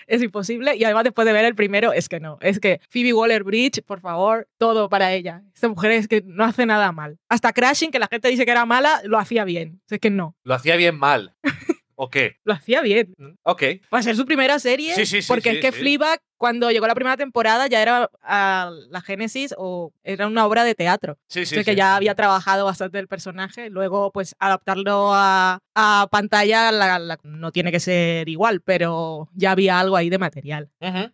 [0.07, 0.77] es imposible.
[0.77, 2.39] Y además, después de ver el primero, es que no.
[2.41, 5.43] Es que Phoebe Waller Bridge, por favor, todo para ella.
[5.55, 7.19] Esta mujer es que no hace nada mal.
[7.29, 9.81] Hasta Crashing, que la gente dice que era mala, lo hacía bien.
[9.89, 11.35] Es que no, ¿Lo hacía bien mal?
[11.97, 12.39] ¿O qué?
[12.43, 13.15] lo hacía bien.
[13.45, 13.63] Ok.
[13.93, 14.95] Va a ser su primera serie.
[14.97, 15.79] Sí, sí, sí, porque sí, es que sí.
[15.79, 20.63] Fleabag, cuando llegó la primera temporada, ya era ah, la génesis o era una obra
[20.63, 21.17] de teatro.
[21.27, 21.65] Sí, sí.
[21.65, 23.71] Que ya había trabajado bastante el personaje.
[23.71, 29.53] Luego, pues, adaptarlo a, a pantalla la- la- no tiene que ser igual, pero ya
[29.53, 30.69] había algo ahí de material.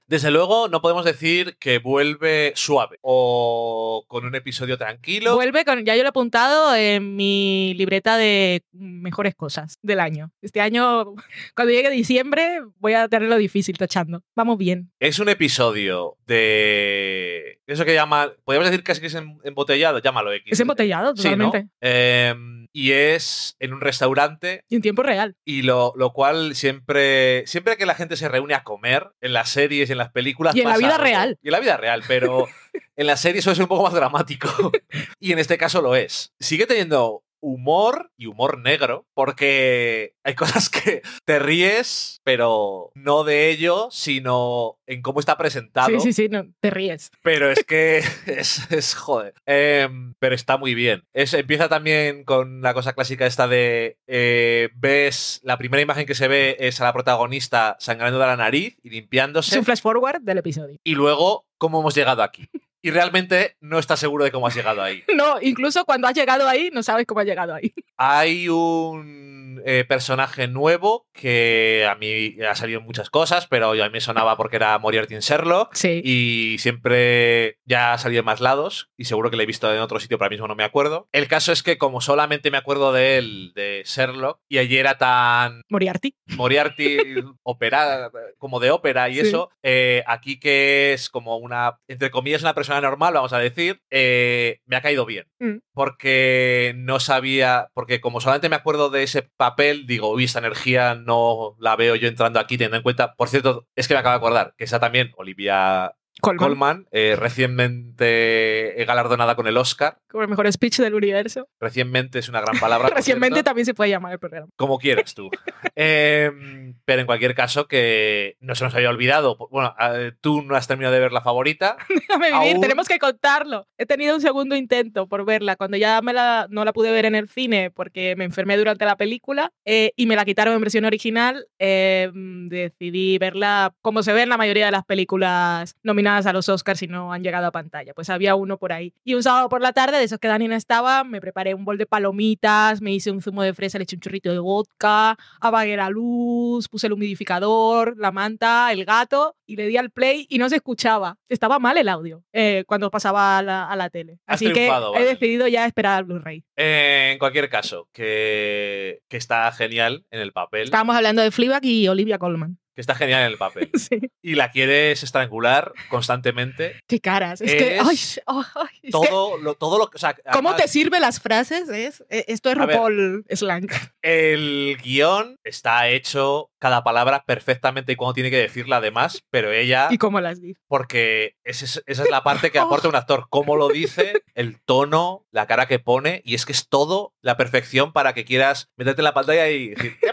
[0.08, 5.36] Desde luego, no podemos decir que vuelve suave o con un episodio tranquilo.
[5.36, 10.32] Vuelve con, ya yo lo he apuntado en mi libreta de mejores cosas del año.
[10.42, 11.14] Este año,
[11.54, 14.24] cuando llegue diciembre, voy a tenerlo difícil tachando.
[14.34, 14.90] Vamos bien.
[14.98, 17.60] Es un episodio de.
[17.66, 18.32] Eso que llama.
[18.44, 20.52] Podríamos decir casi que es em- embotellado, llámalo X.
[20.52, 21.46] Es embotellado Sí, ¿no?
[21.46, 21.68] totalmente.
[21.80, 24.64] Em, y es en un restaurante.
[24.68, 25.36] Y en tiempo real.
[25.44, 27.46] Y lo, lo cual siempre.
[27.46, 30.54] Siempre que la gente se reúne a comer, en las series y en las películas.
[30.56, 31.38] Y en la vida real.
[31.42, 32.46] Y en la vida real, pero
[32.96, 34.72] en las series suele ser un poco más dramático.
[35.20, 36.32] y en este caso lo es.
[36.40, 43.50] Sigue teniendo humor y humor negro, porque hay cosas que te ríes, pero no de
[43.50, 45.88] ello, sino en cómo está presentado.
[45.88, 47.10] Sí, sí, sí, no, te ríes.
[47.22, 49.34] Pero es que es, es joder.
[49.46, 51.04] Em, pero está muy bien.
[51.12, 56.14] Es, empieza también con la cosa clásica esta de eh, ves, la primera imagen que
[56.14, 59.58] se ve es a la protagonista sangrando de la nariz y Es limpiándose.
[59.58, 60.78] un flash forward del episodio.
[60.84, 62.48] Y luego, ¿cómo hemos llegado aquí?
[62.82, 65.02] Y realmente no estás seguro de cómo has llegado ahí.
[65.16, 67.72] No, incluso cuando has llegado ahí, no sabes cómo has llegado ahí.
[67.96, 73.84] Hay un eh, personaje nuevo que a mí ha salido en muchas cosas, pero yo
[73.84, 75.74] a mí me sonaba porque era Moriarty en Sherlock.
[75.74, 76.00] Sí.
[76.02, 79.80] Y siempre ya ha salido en más lados y seguro que lo he visto en
[79.80, 81.08] otro sitio, pero ahora mismo no me acuerdo.
[81.12, 84.96] El caso es que como solamente me acuerdo de él, de Sherlock, y allí era
[84.96, 86.14] tan Moriarty.
[86.28, 86.96] Moriarty
[87.42, 89.20] opera, como de ópera y Sí.
[89.28, 93.80] eso, eh, aquí que es como una, entre comillas, una persona normal, vamos a decir,
[93.90, 95.26] eh, me ha caído bien.
[95.38, 95.58] Mm.
[95.72, 100.94] Porque no sabía, porque como solamente me acuerdo de ese papel, digo, uy, esta energía
[100.94, 104.12] no la veo yo entrando aquí, teniendo en cuenta, por cierto, es que me acabo
[104.12, 106.38] de acordar, que esa también, Olivia Colman.
[106.38, 109.98] Colman, eh, recientemente galardonada con el Oscar.
[110.08, 111.48] Como el mejor speech del universo.
[111.60, 112.88] Recientemente es una gran palabra.
[112.94, 114.48] Recientemente también se puede llamar el programa.
[114.56, 115.30] Como quieras tú.
[115.76, 119.36] Em, pero en cualquier caso, que no se nos había olvidado.
[119.50, 121.76] Bueno, eh, tú no has terminado de ver la favorita.
[121.88, 123.66] Déjame vivir, Aún- tenemos que contarlo.
[123.78, 125.56] He tenido un segundo intento por verla.
[125.56, 128.84] Cuando ya me la, no la pude ver en el cine porque me enfermé durante
[128.84, 134.12] la película eh, y me la quitaron en versión original, eh, decidí verla como se
[134.12, 137.46] ve en la mayoría de las películas nominadas a los Oscars y no han llegado
[137.46, 137.94] a pantalla.
[137.94, 138.92] Pues había uno por ahí.
[139.04, 141.64] Y un sábado por la tarde, de esos que Dani no estaba, me preparé un
[141.64, 145.16] bol de palomitas, me hice un zumo de fresa, le eché un chorrito de vodka,
[145.40, 150.26] apagué la luz, puse el humidificador, la manta, el gato y le di al play
[150.28, 151.16] y no se escuchaba.
[151.28, 154.18] Estaba mal el audio eh, cuando pasaba a la, a la tele.
[154.26, 156.44] Has Así que he decidido ya esperar al Blu-ray.
[156.56, 160.64] Eh, en cualquier caso, que, que está genial en el papel.
[160.64, 162.58] Estábamos hablando de Fleabag y Olivia Colman.
[162.80, 163.70] Que está genial en el papel.
[163.78, 163.98] Sí.
[164.22, 166.80] Y la quieres estrangular constantemente.
[166.86, 167.40] Qué caras.
[167.42, 167.78] Es, que.
[167.80, 169.96] Ay, ay, ay, que Todo lo, todo lo que.
[169.96, 171.68] o sea, ¿Cómo además, te sirve las frases?
[171.68, 172.76] Es, eh, esto es A ver.
[172.76, 173.66] RuPaul slang.
[174.02, 179.88] El guion está hecho cada palabra perfectamente y cuando tiene que decirla además, pero ella.
[179.90, 180.60] Y cómo las dice.
[180.68, 183.26] porque es- esa es la parte que aporta un actor.
[183.30, 187.36] Cómo lo dice, el tono, la cara que pone, y es que es todo la
[187.36, 190.12] perfección para que quieras meterte en la pantalla y decir, ¡te!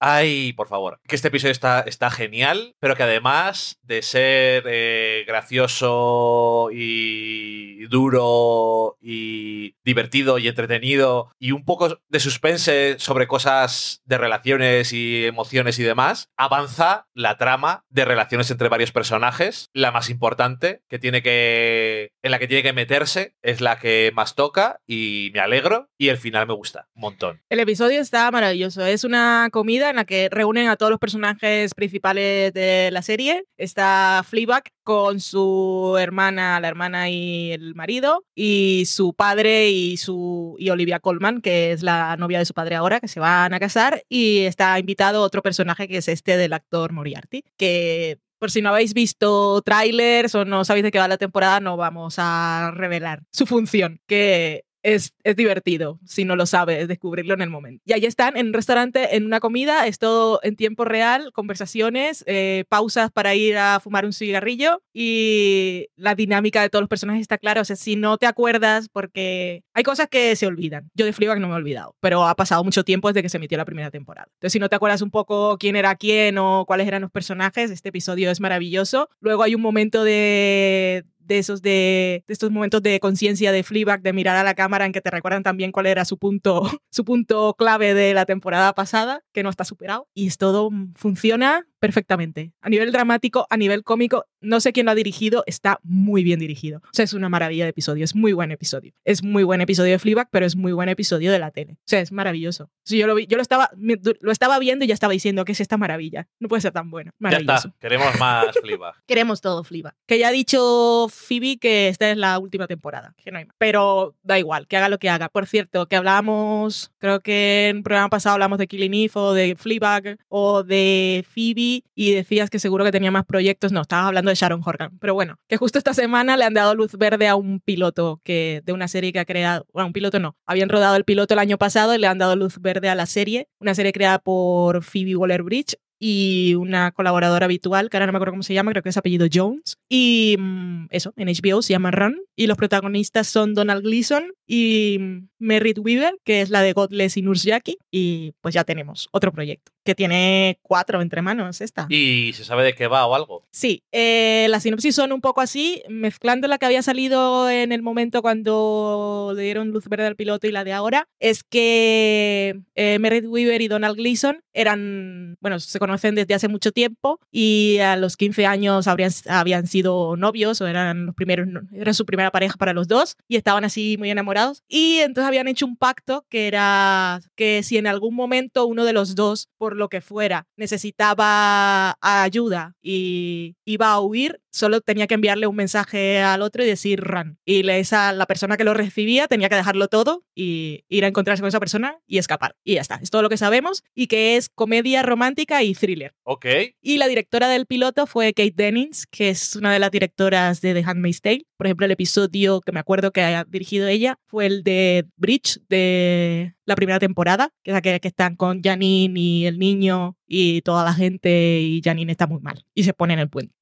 [0.00, 1.00] Ay, por favor.
[1.06, 9.76] Que este episodio está, genial, pero que además de ser eh, gracioso y duro y
[9.84, 15.82] divertido y entretenido y un poco de suspense sobre cosas de relaciones y emociones y
[15.82, 19.68] demás, avanza la trama de relaciones entre varios personajes.
[19.72, 22.12] La más importante que tiene que.
[22.22, 25.88] en la que tiene que meterse es la que más toca y me alegro.
[25.98, 27.42] Y el final me gusta un montón.
[27.48, 28.84] El episodio está maravilloso.
[28.84, 33.44] Es una comida en la que reúnen a todos los personajes principales de la serie.
[33.56, 40.56] Está Fleabag con su hermana, la hermana y el marido, y su padre y su
[40.70, 44.02] Olivia Colman, que es la novia de su padre ahora, que se van a casar,
[44.08, 48.68] y está invitado otro personaje que es este del actor Moriarty, que por si no
[48.70, 53.22] habéis visto trailers o no sabéis de qué va la temporada, no vamos a revelar
[53.32, 57.82] su función, que es, es, divertido, si no lo sabes, descubrirlo en el momento.
[57.86, 62.22] Y ahí están, en un restaurante, en una comida, es todo en tiempo real, conversaciones,
[62.26, 67.22] eh, pausas para ir a fumar un cigarrillo y la dinámica de todos los personajes
[67.22, 67.62] está clara.
[67.62, 70.90] O sea, si no te acuerdas, porque hay cosas que se olvidan.
[70.94, 73.38] Yo de Fleabag no me he olvidado, pero ha pasado mucho tiempo desde que se
[73.38, 74.28] emitió la primera temporada.
[74.34, 77.70] Entonces, si no te acuerdas un poco quién era quién o cuáles eran los personajes,
[77.70, 79.08] este episodio es maravilloso.
[79.20, 84.02] Luego hay un momento de, de esos de, de estos momentos de conciencia de Fleabag,
[84.02, 87.04] de mirar a la cámara en que te recuerdan también cuál era su punto, su
[87.04, 90.08] punto clave de la temporada pasada, que no está superado.
[90.14, 92.52] Y todo funciona perfectamente.
[92.62, 96.40] A nivel dramático, a nivel cómico, no sé quién lo ha dirigido, está muy bien
[96.40, 96.78] dirigido.
[96.78, 98.94] O sea, es una maravilla de episodio, es muy buen episodio.
[99.04, 101.74] Es muy buen episodio de Fleabag, pero es muy buen episodio de la tele.
[101.74, 102.70] O sea, es maravilloso.
[102.84, 105.52] Si yo lo vi, yo lo estaba, lo estaba viendo y ya estaba diciendo que
[105.52, 106.26] es esta maravilla.
[106.40, 107.12] No puede ser tan bueno.
[107.18, 107.52] Maravilloso.
[107.52, 108.94] Ya está, queremos más Fleabag.
[109.06, 109.94] queremos todo Fleabag.
[110.06, 113.56] Que ya ha dicho Phoebe que esta es la última temporada, que no hay más.
[113.58, 115.28] Pero da igual, que haga lo que haga.
[115.28, 119.32] Por cierto, que hablábamos, creo que en un programa pasado hablamos de Killing Eve o
[119.34, 123.72] de Fleabag o de Phoebe y decías que seguro que tenía más proyectos.
[123.72, 124.98] No, estabas hablando de Sharon Horgan.
[125.00, 128.62] Pero bueno, que justo esta semana le han dado luz verde a un piloto que
[128.64, 131.40] de una serie que ha creado, bueno, un piloto no, habían rodado el piloto el
[131.40, 134.82] año pasado y le han dado luz verde a la serie, una serie creada por
[134.82, 138.82] Phoebe Waller-Bridge y una colaboradora habitual, que ahora no me acuerdo cómo se llama, creo
[138.82, 139.78] que es apellido Jones.
[139.88, 142.20] Y mm, eso, en HBO se llama Run.
[142.36, 147.16] Y los protagonistas son Donald Gleason y mm, Merritt Weaver, que es la de Godless
[147.16, 147.78] y Nurse Jackie.
[147.90, 151.86] Y pues ya tenemos otro proyecto, que tiene cuatro entre manos esta.
[151.88, 153.46] ¿Y se sabe de qué va o algo?
[153.52, 157.82] Sí, eh, las sinopsis son un poco así, mezclando la que había salido en el
[157.82, 162.98] momento cuando le dieron luz verde al piloto y la de ahora, es que eh,
[162.98, 167.96] Merritt Weaver y Donald Gleason eran, bueno, se conocen desde hace mucho tiempo y a
[167.96, 172.56] los 15 años habrían, habían sido novios o eran los primeros, era su primera pareja
[172.56, 174.62] para los dos y estaban así muy enamorados.
[174.66, 178.94] Y entonces habían hecho un pacto que era que si en algún momento uno de
[178.94, 185.14] los dos, por lo que fuera, necesitaba ayuda y iba a huir, solo tenía que
[185.14, 187.38] enviarle un mensaje al otro y decir run.
[187.44, 191.40] Y esa, la persona que lo recibía tenía que dejarlo todo y ir a encontrarse
[191.42, 192.54] con esa persona y escapar.
[192.62, 196.14] Y ya está, es todo lo que sabemos y que es comedia romántica y thriller.
[196.22, 196.46] Ok.
[196.80, 200.72] Y la directora del piloto fue Kate Dennings, que es una de las directoras de
[200.72, 201.46] The Handmaid's Tale.
[201.56, 205.60] Por ejemplo, el episodio que me acuerdo que ha dirigido ella fue el de Bridge
[205.68, 210.62] de la primera temporada, que es aquella que están con Janine y el niño y
[210.62, 213.54] toda la gente y Janine está muy mal y se pone en el puente.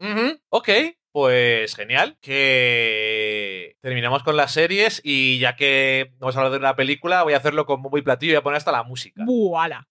[0.55, 0.69] Ok,
[1.13, 6.77] pues genial, que terminamos con las series y ya que vamos a hablar de una
[6.77, 9.25] película, voy a hacerlo con muy platillo y voy a poner hasta la música.
[9.25, 9.89] ¡Voilà!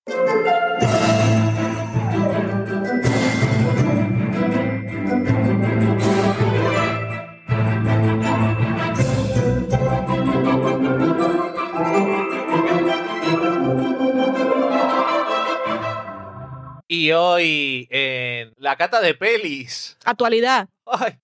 [16.93, 19.97] Y hoy en la cata de pelis.
[20.03, 20.67] Actualidad.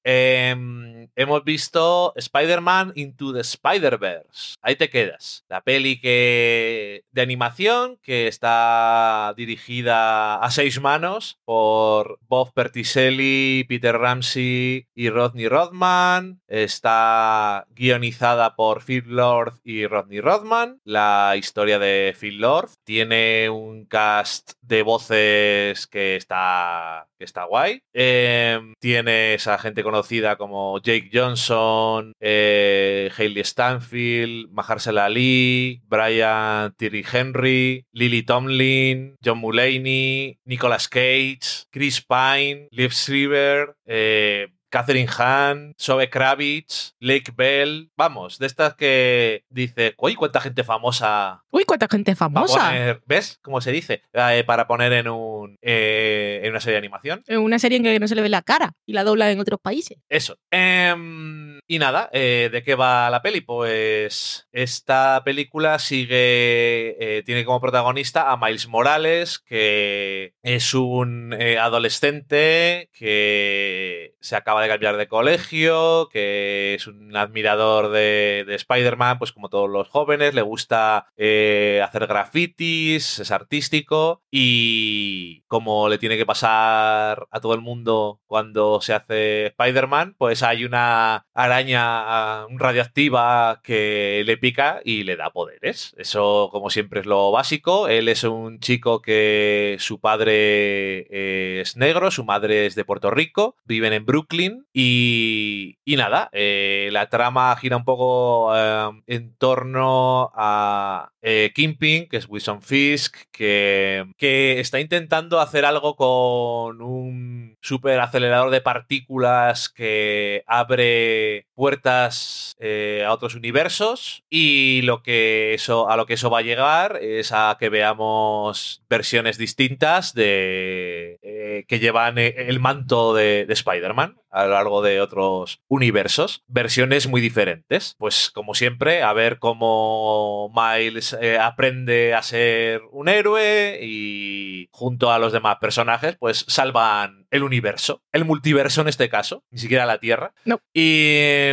[0.03, 4.55] Em, hemos visto Spider-Man Into the Spider-Verse.
[4.61, 5.43] Ahí te quedas.
[5.49, 13.97] La peli que, de animación que está dirigida a seis manos por Bob Perticelli, Peter
[13.97, 16.41] Ramsey y Rodney Rodman.
[16.47, 20.79] Está guionizada por Phil Lord y Rodney Rodman.
[20.83, 27.81] La historia de Phil Lord tiene un cast de voces que está, que está guay.
[27.93, 37.85] Em, tienes gente conocida como Jake Johnson, eh, Hayley Stanfield, Mahershala Ali, Brian Thierry Henry,
[37.91, 46.95] Lily Tomlin, John Mulaney, Nicolas Cage, Chris Pine, Liv Schreiber, eh, Catherine Hahn, Zoe Kravitz,
[46.99, 51.43] Lake Bell, vamos, de estas que dice, uy, cuánta gente famosa.
[51.51, 52.71] Uy, cuánta gente famosa.
[53.05, 54.01] ¿Ves cómo se dice?
[54.13, 57.23] Eh, para poner en, un, eh, en una serie de animación.
[57.27, 59.39] En una serie en que no se le ve la cara y la dobla en
[59.39, 59.97] otros países.
[60.09, 60.37] Eso.
[60.51, 61.36] Em,
[61.67, 63.41] y nada, eh, ¿de qué va la peli?
[63.41, 74.15] Pues esta película sigue, tiene como protagonista a Miles Morales, que es un adolescente que
[74.19, 79.69] se acaba de cambiar de colegio, que es un admirador de, Spider-Man, pues como todos
[79.69, 87.27] los jóvenes, le gusta eh, hacer grafitis, es artístico y como le tiene que pasar
[87.31, 91.25] a todo el mundo cuando se hace Spider-Man, pues hay una
[91.57, 95.95] araña radioactiva que le pica y le da poderes.
[95.97, 97.87] Eso como siempre es lo básico.
[97.87, 103.55] Él es un chico que su padre es negro, su madre es de Puerto Rico,
[103.65, 111.09] viven en Brooklyn y, nada, eh, la trama gira un poco eh, en torno a
[111.21, 117.99] eh, Kingpin, que es Wilson Fisk, que, que está intentando hacer algo con un super
[117.99, 122.55] acelerador de partículas que abre puertas
[123.03, 127.31] a otros universos y lo que eso, a lo que eso va a llegar es
[127.31, 134.51] a que veamos versiones distintas de que llevan el manto de, de Spider-Man a lo
[134.51, 137.95] largo de otros universos, versiones muy diferentes.
[137.97, 145.11] Pues como siempre, a ver cómo Miles eh, aprende a ser un héroe y junto
[145.11, 149.85] a los demás personajes, pues salvan el universo, el multiverso en este caso, ni siquiera
[149.85, 150.33] la Tierra.
[150.45, 150.59] No.
[150.73, 151.49] Y,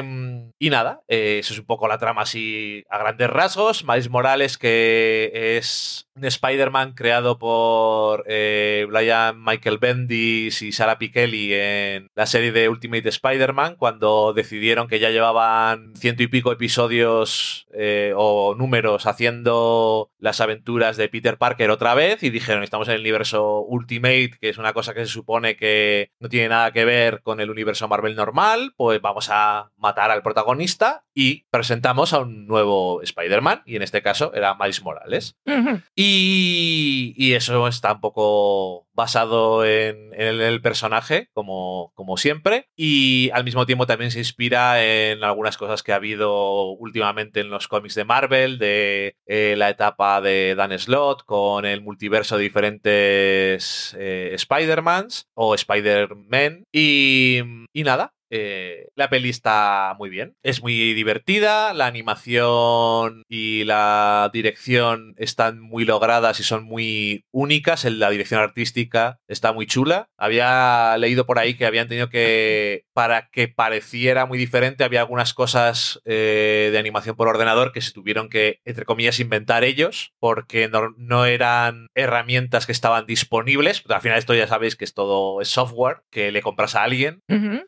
[0.59, 3.85] y nada, eh, eso es un poco la trama así a grandes rasgos.
[3.85, 11.55] Miles Morales, que es un Spider-Man creado por eh, Brian Michael Bendis y Sarah Pikeli
[11.55, 17.67] en la serie de Ultimate Spider-Man, cuando decidieron que ya llevaban ciento y pico episodios
[17.73, 22.95] eh, o números haciendo las aventuras de Peter Parker otra vez y dijeron, estamos en
[22.95, 26.85] el universo Ultimate, que es una cosa que se supone que no tiene nada que
[26.85, 32.21] ver con el universo Marvel normal, pues vamos a matar al protagonista y presentamos a
[32.21, 35.37] un nuevo Spider-Man, y en este caso era Miles Morales.
[35.95, 43.45] y, y, eso está un poco basado en, el, personaje, como, como siempre, y al
[43.45, 47.95] mismo tiempo también se inspira en algunas cosas que ha habido últimamente en los cómics
[47.95, 54.31] de Marvel, de eh, la etapa de Dan Slott con el multiverso de diferentes eh,
[54.35, 57.41] Spider-Mans o Spider-Man, y,
[57.73, 64.29] y nada, eh, la peli está muy bien, es muy divertida, la animación y la
[64.33, 70.09] dirección están muy logradas y son muy únicas, la dirección artística está muy chula.
[70.19, 75.33] Había leído por ahí que habían tenido que, para que pareciera muy diferente, había algunas
[75.33, 80.69] cosas eh, de animación por ordenador que se tuvieron que, entre comillas, inventar ellos, porque
[80.69, 83.81] no, eran herramientas que estaban disponibles.
[83.81, 86.83] Pero al final esto ya sabéis que es todo es software que le compras a
[86.83, 87.21] alguien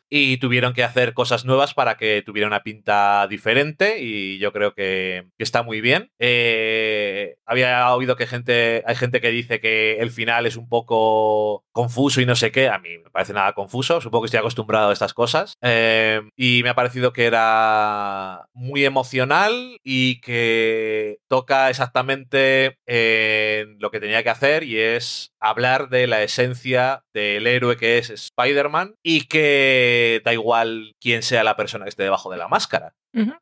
[0.09, 4.51] y tuvieron tuvieron que hacer cosas nuevas para que tuviera una pinta diferente y yo
[4.51, 6.09] creo que, está muy bien.
[6.17, 11.63] Eh, había oído que gente, hay gente que dice que el final es un poco
[11.71, 12.69] confuso y no sé qué.
[12.69, 15.53] A mí me parece nada confuso, supongo que estoy acostumbrado a estas cosas.
[15.61, 23.91] Eh, y me ha parecido que era muy emocional y que toca exactamente en lo
[23.91, 28.95] que tenía que hacer y es hablar de la esencia del héroe que es Spider-Man
[29.03, 32.93] y que da igual quién sea la persona que esté debajo de la máscara.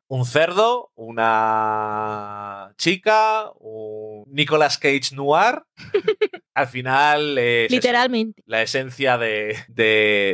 [0.08, 5.62] Un cerdo, una chica, un Nicolas Cage noir.
[6.54, 8.42] Al final es Literalmente.
[8.46, 9.56] la esencia de,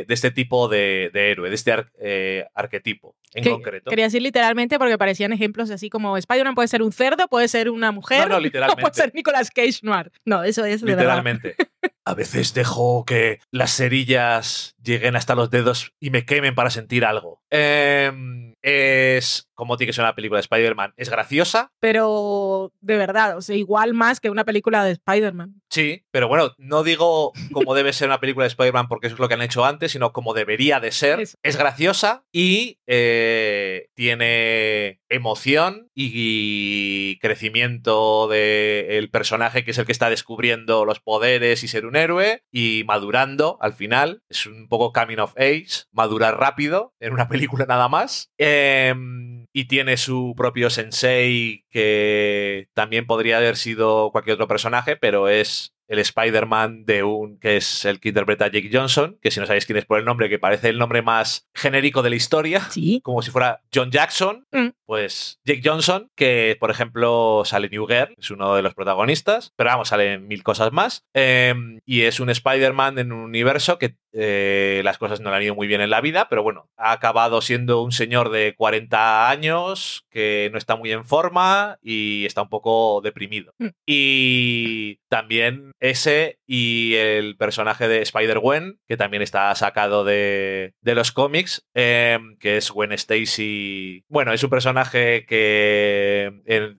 [0.07, 3.89] este tipo de, héroe, de este eh, arquetipo en concreto.
[3.89, 7.69] Quería decir literalmente porque parecían ejemplos así como Spider-Man puede ser un cerdo, puede ser
[7.69, 8.29] una mujer.
[8.29, 8.81] No, no, literalmente.
[8.81, 10.11] puede ser Nicolas Cage noir.
[10.25, 11.55] No, eso es Literalmente.
[12.05, 17.05] A veces dejo que las cerillas lleguen hasta los dedos y me quemen para sentir
[17.05, 17.41] algo.
[17.49, 20.93] Em, es como tiene que ser una película de Spider-Man.
[20.97, 21.71] Es graciosa.
[21.79, 25.61] Pero de verdad, o sea, igual más que una película de Spider-Man.
[25.69, 29.19] Sí, pero bueno, no digo como debe ser una película de Spider-Man porque eso es
[29.19, 31.19] lo que han hecho antes, sino como debería de ser.
[31.19, 40.09] Es graciosa y eh, tiene emoción y, crecimiento del personaje que es el que está
[40.09, 44.23] descubriendo los poderes y ser un héroe y madurando al final.
[44.29, 48.31] Es un poco coming of age, madurar rápido en una película nada más.
[48.53, 55.27] Em, y tiene su propio sensei que también podría haber sido cualquier otro personaje, pero
[55.27, 59.39] es el Spider-Man de un que es el que interpreta a Jake Johnson, que si
[59.39, 62.15] no sabéis quién es por el nombre, que parece el nombre más genérico de la
[62.15, 62.99] historia, Sí.
[63.03, 64.69] como si fuera John Jackson, Mm.
[64.85, 69.69] pues Jake Johnson, que por ejemplo sale New Girl, es uno de los protagonistas, pero
[69.69, 71.53] vamos, salen mil cosas más, eh,
[71.85, 75.55] y es un Spider-Man en un universo que eh, las cosas no le han ido
[75.55, 80.05] muy bien en la vida, pero bueno, ha acabado siendo un señor de 40 años
[80.11, 83.53] que no está muy en forma y está un poco deprimido.
[83.57, 83.67] Mm.
[83.87, 91.11] Y también ese y el personaje de Spider-Gwen, que también está sacado de, de los
[91.11, 94.05] cómics, eh, que es Gwen Stacy.
[94.07, 96.31] Bueno, es un personaje que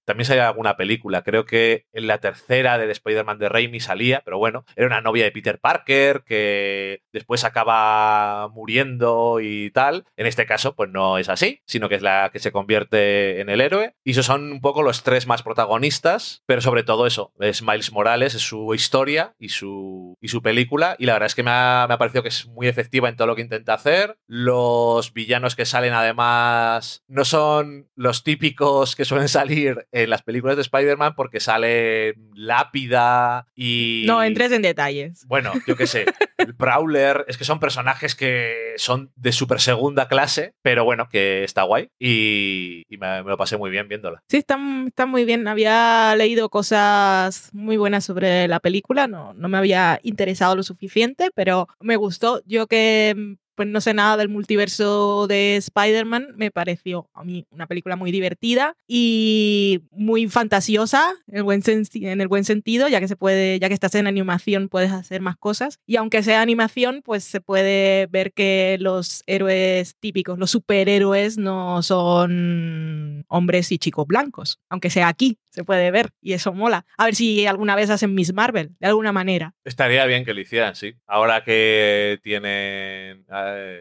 [0.05, 1.23] también sale en alguna película.
[1.23, 5.25] Creo que en la tercera del Spider-Man de Raimi salía, pero bueno, era una novia
[5.25, 10.05] de Peter Parker que después acaba muriendo y tal.
[10.17, 13.51] En este caso, pues no es así, sino que es la que se convierte en
[13.51, 13.95] el héroe.
[14.03, 17.93] Y esos son un poco los tres más protagonistas, pero sobre todo eso, es Miles
[17.93, 20.97] Morales, es su historia y su, y su película.
[20.99, 23.17] Y la verdad es que me ha, me ha parecido que es muy efectiva en
[23.17, 24.19] todo lo que intenta hacer.
[24.27, 30.57] Los villanos que salen además no son los típicos que suelen salir en las películas
[30.57, 34.05] de Spider-Man porque sale Lápida y...
[34.07, 35.25] No entres en detalles.
[35.27, 36.05] Bueno, yo qué sé,
[36.37, 41.45] el Prowler, es que son personajes que son de súper segunda clase, pero bueno, que
[41.45, 44.23] está guay y, y me, me lo pasé muy bien viéndola.
[44.29, 45.49] Sí, está, está muy bien.
[45.49, 48.74] Había leído cosas muy buenas sobre la película.
[49.09, 52.43] No, no me había interesado lo suficiente, pero me gustó.
[52.47, 57.47] Yo que mm, pues no sé nada del multiverso de Spider-Man, me pareció a mí
[57.51, 63.01] una película muy divertida y muy fantasiosa en el buen, en el buen sentido, ya
[63.01, 65.81] que se puede, ya que estás en animación puedes hacer más cosas.
[65.87, 71.83] Y aunque sea animación, pues se puede ver que los héroes típicos, los superhéroes, no
[71.83, 74.61] son hombres y chicos blancos.
[74.69, 76.85] Aunque sea aquí, se puede ver y eso mola.
[76.99, 79.55] A ver si alguna vez hacen Miss Marvel, de alguna manera.
[79.65, 80.95] Estaría bien que lo hicieran, sí.
[81.07, 83.25] Ahora que tienen.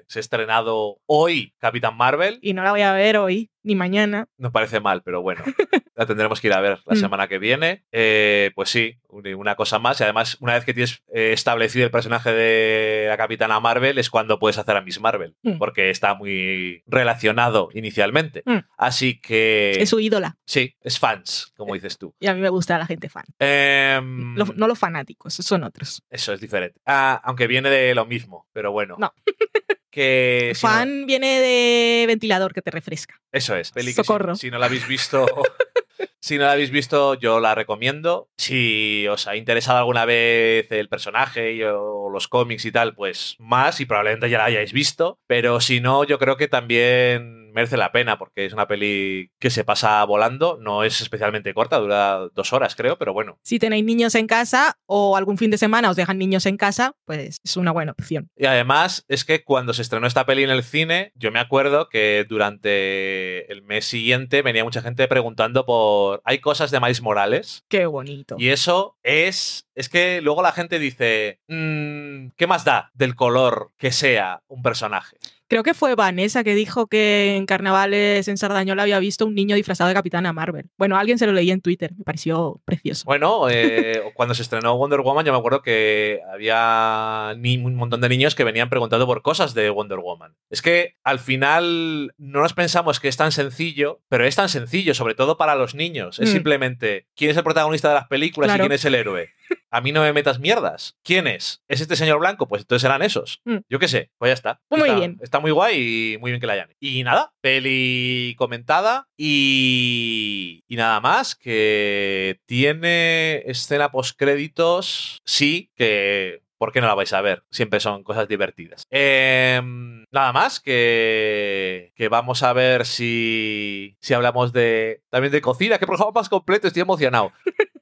[0.07, 4.27] Se ha estrenado hoy Capitán Marvel, Y no la voy a ver hoy ni mañana.
[4.37, 5.41] nos parece mal, pero bueno,
[5.95, 6.99] la tendremos que ir a ver la Mm.
[6.99, 7.83] semana que viene.
[7.91, 9.99] Eh, pues sí, un- una cosa más.
[9.99, 14.09] Y además, una vez que tienes eh, establecido el personaje de la Capitana Marvel, es
[14.09, 15.57] cuando puedes hacer a Miss Marvel, Mm.
[15.57, 18.43] porque está muy relacionado inicialmente.
[18.45, 18.59] Mm.
[18.77, 19.71] Así que.
[19.79, 20.37] Es su ídola.
[20.45, 22.13] Sí, es fans, como dices tú.
[22.19, 23.25] Y a mí me gusta la gente fan.
[23.39, 26.03] Em, Los- no los fanáticos, son otros.
[26.09, 26.79] Eso es diferente.
[26.85, 28.95] Ah, aunque viene de lo mismo, pero bueno.
[28.99, 29.13] No.
[29.93, 33.21] Que si no- fan viene de ventilador que te refresca.
[33.31, 33.71] eso es.
[33.71, 34.35] Peli que si- Socorro.
[34.35, 35.25] Si, no la habéis visto.
[36.19, 38.29] si no la habéis visto, yo la recomiendo.
[38.37, 43.35] Si os ha interesado alguna vez el personaje y- o los cómics y tal, pues
[43.39, 45.19] más, y probablemente ya la hayáis visto.
[45.27, 49.49] Pero si no, yo creo que también merece la pena, porque es una peli que
[49.49, 50.57] se pasa volando.
[50.59, 53.39] No es especialmente corta, dura dos horas, creo, pero bueno.
[53.43, 56.95] Si tenéis niños en casa o algún fin de semana os dejan niños en casa,
[57.05, 58.29] pues es una buena opción.
[58.35, 61.89] Y además es que cuando se estrenó esta peli en el cine, yo me acuerdo
[61.89, 67.63] que durante el mes siguiente venía mucha gente preguntando por ¿hay cosas de Miles Morales?
[67.67, 68.35] Qué bonito.
[68.37, 73.71] Y eso es es que luego la gente dice "Mm, ¿qué más da del color
[73.77, 75.17] que sea un personaje?
[75.49, 79.55] Creo que fue Vanessa que dijo que en carnavales en Sardañola había visto un niño
[79.55, 80.69] disfrazado de Capitana Marvel.
[80.77, 83.03] Bueno, alguien se lo leía en Twitter, me pareció precioso.
[83.05, 88.01] Bueno, eh, cuando se estrenó Wonder Woman, yo me acuerdo que había ni- un montón
[88.01, 90.35] de niños que venían preguntando por cosas de Wonder Woman.
[90.49, 94.93] Es que al final no nos pensamos que es tan sencillo, pero es tan sencillo,
[94.95, 96.19] sobre todo para los niños.
[96.19, 96.33] Es Mm.
[96.33, 98.63] simplemente quién es el protagonista de las películas Claro.
[98.63, 99.29] y quién es el héroe.
[99.71, 100.97] A mí no me metas mierdas.
[101.03, 101.63] ¿Quién es?
[101.67, 102.47] ¿Es este señor blanco?
[102.47, 103.41] Pues entonces serán esos.
[103.45, 103.57] Mm.
[103.69, 104.61] Yo qué sé, pues ya está.
[104.67, 105.17] Pues muy Está- bien.
[105.21, 106.69] Está muy guay y muy bien que la hayan.
[106.79, 116.41] Y nada, peli comentada y, y nada más, que tiene escena postcréditos, sí, que...
[116.59, 117.43] ¿Por qué no la vais a ver?
[117.51, 118.85] Siempre son cosas divertidas.
[118.89, 125.77] Em, nada más, que, que vamos a ver si, si hablamos de también de cocina.
[125.77, 127.33] Que programa más completo, estoy emocionado.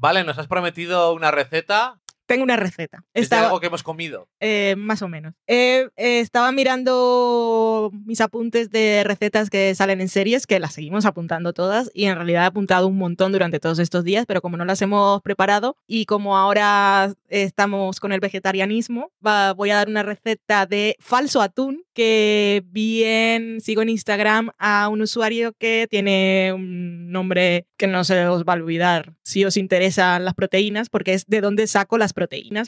[0.00, 1.98] Vale, nos has prometido una receta.
[2.30, 3.02] Tengo una receta.
[3.12, 4.28] Es de algo que hemos comido.
[4.38, 5.34] eh, más o menos.
[5.48, 11.06] Eh, eh, estaba mirando mis apuntes de recetas que salen en series, que las seguimos
[11.06, 14.56] apuntando todas, y en realidad he apuntado un montón durante todos estos días, pero como
[14.56, 19.88] no las hemos preparado y como ahora estamos con el vegetarianismo, va- voy a dar
[19.88, 25.86] una receta de falso atún que vi en, sigo en Instagram a un usuario que
[25.90, 30.88] tiene un nombre que no se os va a olvidar si os interesan las proteínas,
[30.88, 32.19] porque es de dónde saco las proteínas.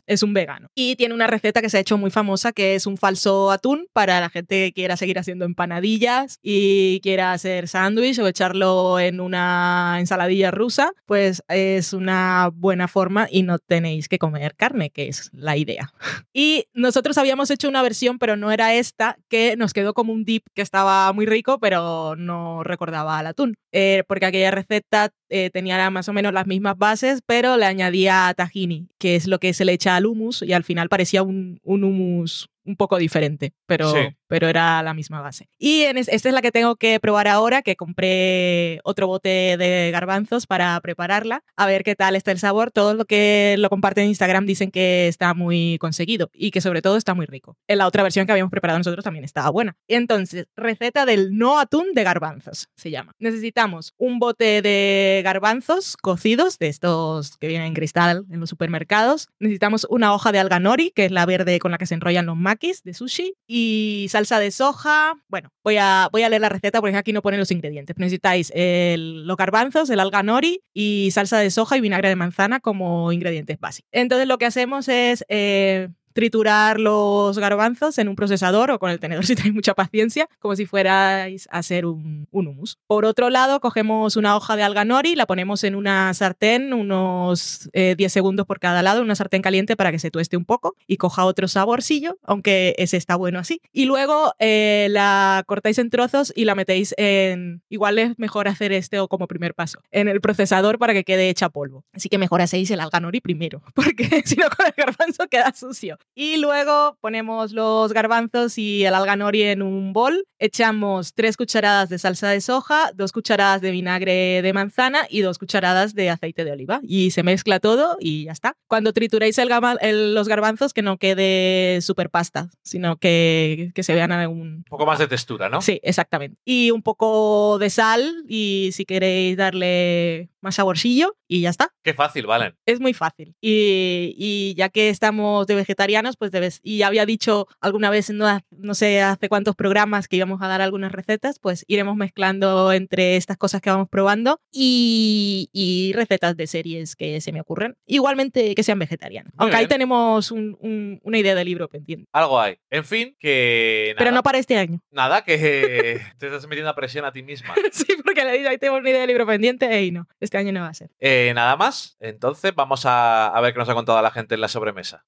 [0.06, 0.68] Es un vegano.
[0.74, 3.86] Y tiene una receta que se ha hecho muy famosa que es un falso atún
[3.92, 9.20] para la gente que quiera seguir haciendo empanadillas y quiera hacer sándwich o echarlo en
[9.20, 15.08] una ensaladilla rusa, pues es una buena forma y no tenéis que comer carne, que
[15.08, 15.92] es la idea.
[16.34, 20.24] Y nosotros habíamos hecho una versión, pero no era esta, que nos quedó como un
[20.24, 25.50] dip que estaba muy rico, pero no recordaba al atún, eh, porque aquella receta eh,
[25.50, 29.54] tenía más o menos las mismas bases, pero le añadía tahini, que es lo que
[29.54, 33.54] se le echa al hummus, y al final parecía un, un hummus un poco diferente,
[33.66, 33.92] pero,
[34.26, 35.48] pero era la misma base.
[35.58, 39.90] Y en esta es la que tengo que probar ahora, que compré otro bote de
[39.92, 42.70] garbanzos para prepararla, a ver qué tal está el sabor.
[42.70, 46.82] Todo lo que lo comparten en Instagram dicen que está muy conseguido y que sobre
[46.82, 47.56] todo está muy rico.
[47.66, 49.76] En la otra versión que habíamos preparado nosotros también estaba buena.
[49.88, 53.14] Entonces, receta del no atún de garbanzos se llama.
[53.18, 59.28] Necesitamos un bote de garbanzos cocidos, de estos que vienen en cristal en los supermercados.
[59.38, 62.26] Necesitamos una hoja de alga nori, que es la verde con la que se enrollan
[62.26, 62.36] los
[62.84, 65.14] de sushi y salsa de soja.
[65.28, 67.96] Bueno, voy a, voy a leer la receta porque aquí no ponen los ingredientes.
[67.98, 73.12] Necesitáis los garbanzos, el alga nori y salsa de soja y vinagre de manzana como
[73.12, 73.88] ingredientes básicos.
[73.92, 79.00] Entonces lo que hacemos es eh, triturar los garbanzos en un procesador o con el
[79.00, 82.78] tenedor si tenéis mucha paciencia, como si fuerais a hacer un, un hummus.
[82.86, 87.68] Por otro lado, cogemos una hoja de alga nori, la ponemos en una sartén unos
[87.72, 90.76] 10 eh, segundos por cada lado, una sartén caliente para que se tueste un poco
[90.86, 93.60] y coja otro saborcillo, aunque ese está bueno así.
[93.72, 97.62] Y luego eh, la cortáis en trozos y la metéis en...
[97.68, 101.28] Igual es mejor hacer este o como primer paso, en el procesador para que quede
[101.28, 101.84] hecha polvo.
[101.92, 105.52] Así que mejor hacéis el alga nori primero, porque si no con el garbanzo queda
[105.54, 105.98] sucio.
[106.14, 110.24] Y luego ponemos los garbanzos y el alga nori en un bol.
[110.38, 115.38] Echamos tres cucharadas de salsa de soja, dos cucharadas de vinagre de manzana y dos
[115.38, 116.80] cucharadas de aceite de oliva.
[116.82, 118.56] Y se mezcla todo y ya está.
[118.66, 124.12] Cuando trituréis el, los garbanzos, que no quede súper pasta, sino que, que se vean
[124.28, 124.40] un...
[124.42, 125.62] Un poco más de textura, ¿no?
[125.62, 126.38] Sí, exactamente.
[126.44, 131.72] Y un poco de sal y si queréis darle más saborcillo y ya está.
[131.82, 132.54] Qué fácil, Valen.
[132.66, 133.36] Es muy fácil.
[133.40, 136.60] Y, y ya que estamos de vegetarianos, pues debes.
[136.62, 140.48] Y ya había dicho alguna vez, no, no sé hace cuántos programas que íbamos a
[140.48, 146.36] dar algunas recetas, pues iremos mezclando entre estas cosas que vamos probando y, y recetas
[146.36, 147.76] de series que se me ocurren.
[147.86, 149.32] Igualmente que sean vegetarianas.
[149.36, 152.08] Aunque ahí tenemos un, una idea de libro pendiente.
[152.12, 152.58] Algo hay.
[152.70, 153.94] En fin, que.
[153.98, 154.80] Pero no para este año.
[154.90, 157.54] Nada, que te estás metiendo a presión a ti misma.
[157.72, 160.08] sí, porque le digo, ahí tenemos una idea de libro pendiente y no.
[160.20, 160.90] Este año no va a ser.
[161.00, 161.96] Eh, nada más.
[162.00, 165.04] Entonces vamos a, a ver qué nos ha contado la gente en la sobremesa.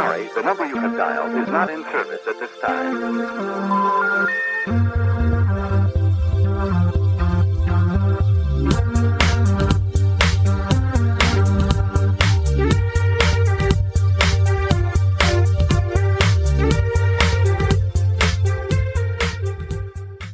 [0.00, 2.96] Sorry, the number you have dialed is not in service at this time.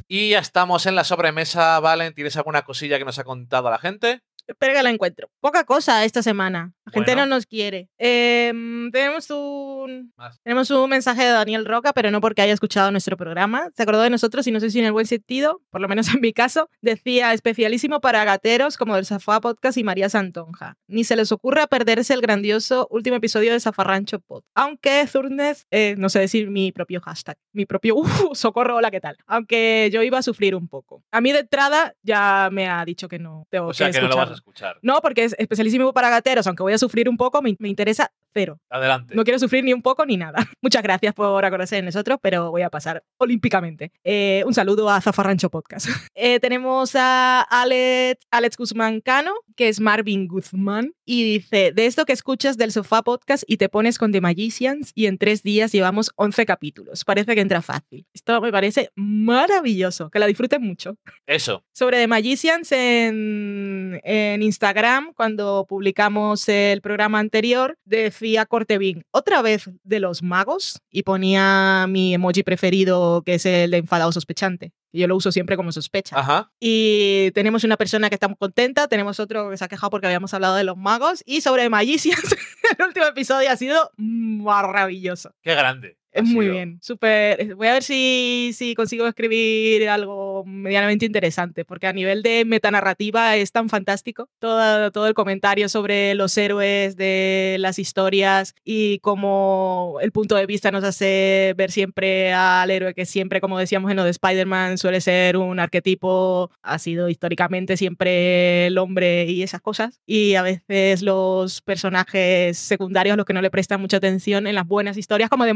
[0.09, 2.13] Y ya estamos en la sobremesa, Valen.
[2.13, 4.21] ¿Tienes alguna cosilla que nos ha contado la gente?
[4.59, 5.29] Que la encuentro.
[5.39, 6.73] Poca cosa esta semana.
[6.85, 7.89] La gente no nos quiere.
[7.97, 13.17] Em, tenemos, un, tenemos un mensaje de Daniel Roca, pero no porque haya escuchado nuestro
[13.17, 13.69] programa.
[13.75, 16.13] Se acordó de nosotros y no sé si en el buen sentido, por lo menos
[16.13, 20.77] en mi caso, decía especialísimo para gateros como del Zafá Podcast y María Santonja.
[20.87, 24.43] Ni se les ocurra perderse el grandioso último episodio de Zafarrancho Pod.
[24.55, 29.01] Aunque Zurnes, eh, no sé decir mi propio hashtag, mi propio uh, socorro, hola, ¿qué
[29.01, 29.17] tal?
[29.25, 31.03] Aunque yo iba a sufrir un poco.
[31.11, 34.07] A mí de entrada ya me ha dicho que no tengo o sea, que, no
[34.07, 34.79] lo vas a escuchar.
[34.81, 38.59] No, porque es especialísimo para gateros, aunque voy a sufrir un poco, me, interesa cero.
[38.69, 39.15] Adelante.
[39.15, 40.37] No quiero sufrir ni un poco ni nada.
[40.61, 43.91] Muchas gracias por acordarse de nosotros, pero voy a pasar olímpicamente.
[44.03, 45.87] Eh, un saludo a Zafarrancho Podcast.
[46.19, 52.05] Eh, tenemos a Alex, Alex Guzmán Cano, que es Marvin Guzmán, y dice, de esto
[52.05, 55.71] que escuchas del Sofá Podcast y te pones con The Magicians y en tres días
[55.71, 57.05] llevamos 11 capítulos.
[57.05, 58.07] Parece que entra fácil.
[58.13, 60.97] Esto me parece maravilloso, que la disfruten mucho.
[61.25, 61.63] Eso.
[61.71, 69.69] Sobre The Magicians en, en Instagram, cuando publicamos el programa anterior, decía Cortevin, otra vez
[69.83, 74.71] de los magos, y ponía mi emoji preferido, que es el de enfadado sospechante.
[74.93, 76.19] Yo lo uso siempre como sospecha.
[76.19, 76.51] Ajá.
[76.59, 80.07] Y tenemos una persona que está muy contenta, tenemos otro que se ha quejado porque
[80.07, 82.35] habíamos hablado de los magos, y sobre Magicians,
[82.77, 85.33] el último episodio ha sido maravilloso.
[85.41, 85.97] Qué grande.
[86.11, 87.55] Es muy sido- bien, súper.
[87.55, 93.35] Voy a ver si, si consigo escribir algo medianamente interesante, porque a nivel de metanarrativa
[93.35, 94.29] es tan fantástico.
[94.39, 100.45] Todo, todo el comentario sobre los héroes de las historias y cómo el punto de
[100.45, 104.77] vista nos hace ver siempre al héroe que siempre, como decíamos en lo de Spider-Man,
[104.77, 110.01] suele ser un arquetipo, ha sido históricamente siempre el hombre y esas cosas.
[110.05, 114.65] Y a veces los personajes secundarios los que no le prestan mucha atención en las
[114.67, 115.53] buenas historias, como de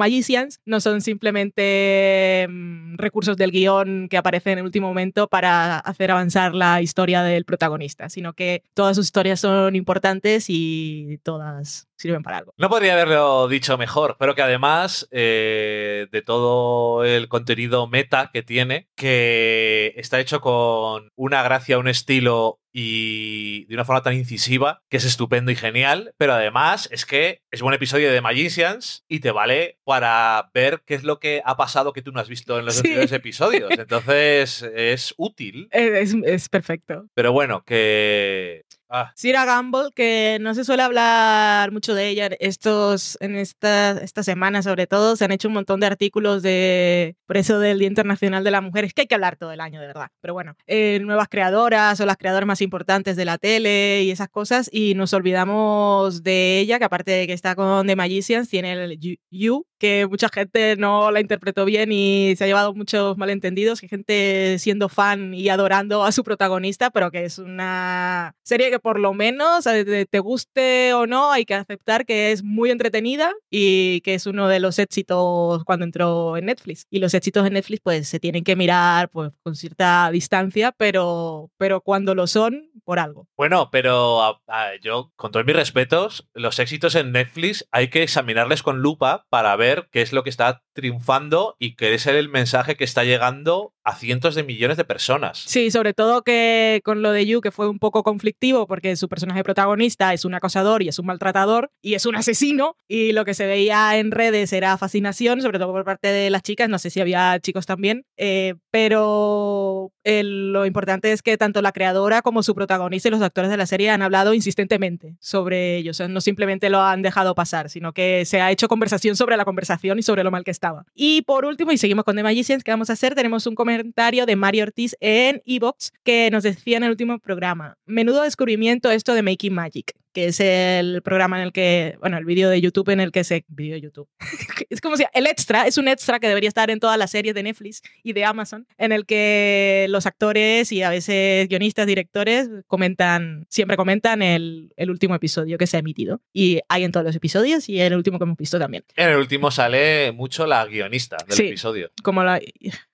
[0.65, 6.11] No son simplemente mm, recursos del guion que aparecen en el último momento para hacer
[6.11, 12.23] avanzar la historia del protagonista, sino que todas sus historias son importantes y todas sirven
[12.23, 12.53] para algo.
[12.57, 18.41] No podría haberlo dicho mejor, pero que además eh, de todo el contenido meta que
[18.41, 24.81] tiene, que está hecho con una gracia, un estilo y de una forma tan incisiva
[24.89, 29.19] que es estupendo y genial, pero además es que es buen episodio de Magicians y
[29.19, 32.57] te vale para ver qué es lo que ha pasado que tú no has visto
[32.59, 32.79] en los Sí.
[32.79, 33.69] anteriores episodios.
[33.77, 37.07] Entonces es útil, Es, es perfecto.
[37.13, 38.63] pero bueno, que...
[38.93, 44.21] Ah, Sira Gamble, que no se suele hablar mucho de ella estos, en esta, esta
[44.21, 47.87] semana, sobre todo, se han hecho un montón de artículos de por eso del Día
[47.87, 48.83] Internacional de la Mujer.
[48.83, 50.09] Es que hay que hablar todo el año, de verdad.
[50.19, 54.27] Pero bueno, eh, nuevas creadoras o las creadoras más importantes de la tele y esas
[54.27, 54.69] cosas.
[54.73, 58.99] Y nos olvidamos de ella, que aparte de que está con The Magicians, tiene el
[58.99, 63.79] You- You, que mucha gente no la interpretó bien y se ha llevado muchos malentendidos,
[63.79, 68.80] que gente siendo fan y adorando a su protagonista, pero que es una serie que
[68.81, 73.31] por lo menos, te te guste o no, hay que aceptar que es muy entretenida
[73.49, 76.85] y que es uno de los éxitos cuando entró en Netflix.
[76.89, 81.49] Y los éxitos en Netflix pues se tienen que mirar pues con cierta distancia, pero,
[81.57, 83.27] pero cuando lo son, por algo.
[83.37, 88.03] Bueno, pero a- a- yo, con todos mis respetos, los éxitos en Netflix hay que
[88.03, 92.29] examinarles con lupa para ver qué es lo que está triunfando y qué es el
[92.29, 95.39] mensaje que está llegando a cientos de millones de personas.
[95.39, 99.09] Sí, sobre todo que con lo de Yu, que fue un poco conflictivo porque su
[99.09, 103.25] personaje protagonista es un acosador y es un maltratador y es un asesino y lo
[103.25, 106.79] que se veía en redes era fascinación, sobre todo por parte de las chicas, no
[106.79, 112.43] sé si había chicos también, eh, pero lo importante es que tanto la creadora como
[112.43, 116.07] su protagonista y los actores de la serie han hablado insistentemente sobre ello, o sea,
[116.07, 119.99] no simplemente lo han dejado pasar, sino que se ha hecho conversación sobre la conversación
[119.99, 120.85] y sobre lo mal que estaba.
[120.95, 123.15] Y por último, y seguimos con The Magicians, ¿qué vamos a hacer?
[123.15, 127.77] Tenemos un comentario de Mario Ortiz en Evox que nos decía en el último programa,
[127.85, 132.25] menudo descubrimiento esto de Making Magic, que es el programa en el que, bueno, el
[132.25, 133.45] vídeo de YouTube en el que se...
[133.47, 134.07] Vídeo de YouTube.
[134.69, 137.33] es como si el extra, es un extra que debería estar en todas las series
[137.35, 142.49] de Netflix y de Amazon, en el que los actores y a veces guionistas, directores
[142.67, 146.21] comentan, siempre comentan el, el último episodio que se ha emitido.
[146.33, 148.83] Y hay en todos los episodios y en el último que hemos visto también.
[148.95, 151.47] En el último sale mucho la guionista del Sí.
[151.47, 151.91] episodio.
[152.03, 152.39] como la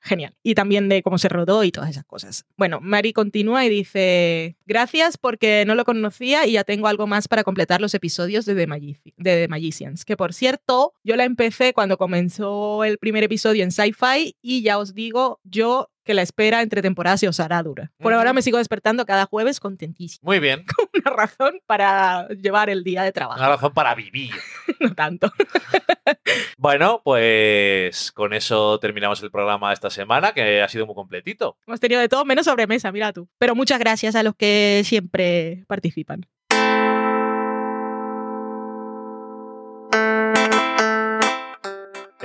[0.01, 2.45] genial y también de cómo se rodó y todas esas cosas.
[2.57, 7.27] Bueno, Mari continúa y dice, "Gracias porque no lo conocía y ya tengo algo más
[7.27, 11.23] para completar los episodios de The, Magici- de The Magicians, que por cierto, yo la
[11.23, 16.21] empecé cuando comenzó el primer episodio en Sci-Fi y ya os digo, yo que la
[16.21, 17.91] espera entre temporadas se os hará dura.
[17.99, 20.21] Por ahora me sigo despertando cada jueves contentísimo.
[20.25, 20.63] Muy bien.
[21.05, 24.31] Una razón para llevar el día de trabajo, Una razón para vivir.
[24.79, 25.29] no tanto.
[26.57, 31.57] Bueno, pues con eso terminamos el programa esta semana, que ha sido muy completito.
[31.67, 33.27] Hemos tenido de todo menos sobremesa, mira tú.
[33.37, 36.25] Pero muchas gracias a los que siempre participan.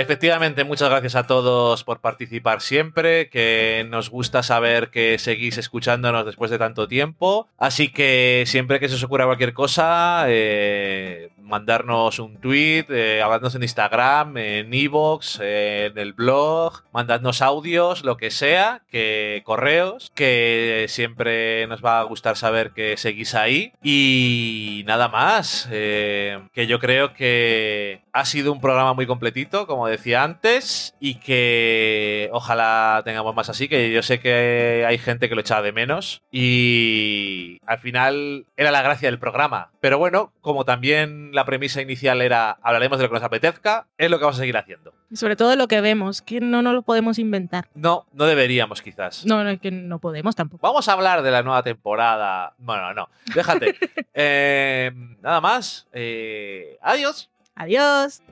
[0.02, 6.26] Efectivamente, muchas gracias a todos por participar siempre, que nos gusta saber que seguís escuchándonos
[6.26, 7.48] después de tanto tiempo.
[7.56, 13.62] Así que siempre que se os ocurra cualquier cosa, eh, mandarnos un tweet, eh, en
[13.62, 21.64] Instagram, en Evox, en el blog, mandadnos audios, lo que sea, que correos, que siempre
[21.68, 23.72] nos va a gustar saber que seguís ahí.
[23.84, 29.86] Y nada más, eh, que yo creo que ha sido un programa muy completito, como
[29.86, 35.34] decía antes, y que ojalá tengamos más así, que yo sé que hay gente que
[35.34, 39.70] lo echaba de menos y al final era la gracia del programa.
[39.80, 44.10] Pero bueno, como también la premisa inicial era hablaremos de lo que nos apetezca, es
[44.10, 44.92] lo que vamos a seguir haciendo.
[45.10, 47.68] Y sobre todo lo que vemos, que no nos lo podemos inventar.
[47.74, 49.26] No, no deberíamos quizás.
[49.26, 50.66] No, no, es que no podemos tampoco.
[50.66, 52.54] Vamos a hablar de la nueva temporada.
[52.58, 53.76] Bueno, no, déjate.
[54.14, 54.90] Eh,
[55.22, 55.88] nada más.
[55.90, 57.30] Eh, adiós.
[57.54, 58.22] Adiós.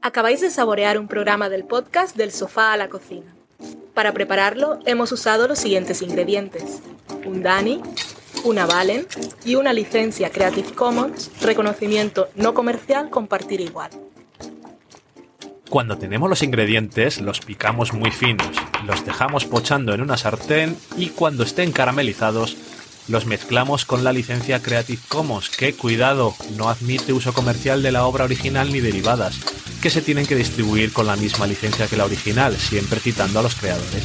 [0.00, 3.34] Acabáis de saborear un programa del podcast Del sofá a la cocina.
[3.94, 6.82] Para prepararlo hemos usado los siguientes ingredientes.
[7.24, 7.80] Un Dani,
[8.44, 9.06] una Valen
[9.44, 13.90] y una licencia Creative Commons, reconocimiento no comercial, compartir igual.
[15.68, 18.50] Cuando tenemos los ingredientes, los picamos muy finos,
[18.86, 22.56] los dejamos pochando en una sartén y cuando estén caramelizados,
[23.08, 28.06] los mezclamos con la licencia Creative Commons, que, cuidado, no admite uso comercial de la
[28.06, 29.40] obra original ni derivadas,
[29.82, 33.42] que se tienen que distribuir con la misma licencia que la original, siempre citando a
[33.42, 34.04] los creadores.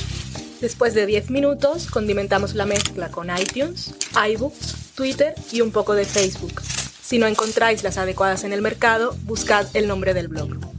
[0.62, 6.06] Después de 10 minutos, condimentamos la mezcla con iTunes, iBooks, Twitter y un poco de
[6.06, 6.62] Facebook.
[7.02, 10.79] Si no encontráis las adecuadas en el mercado, buscad el nombre del blog.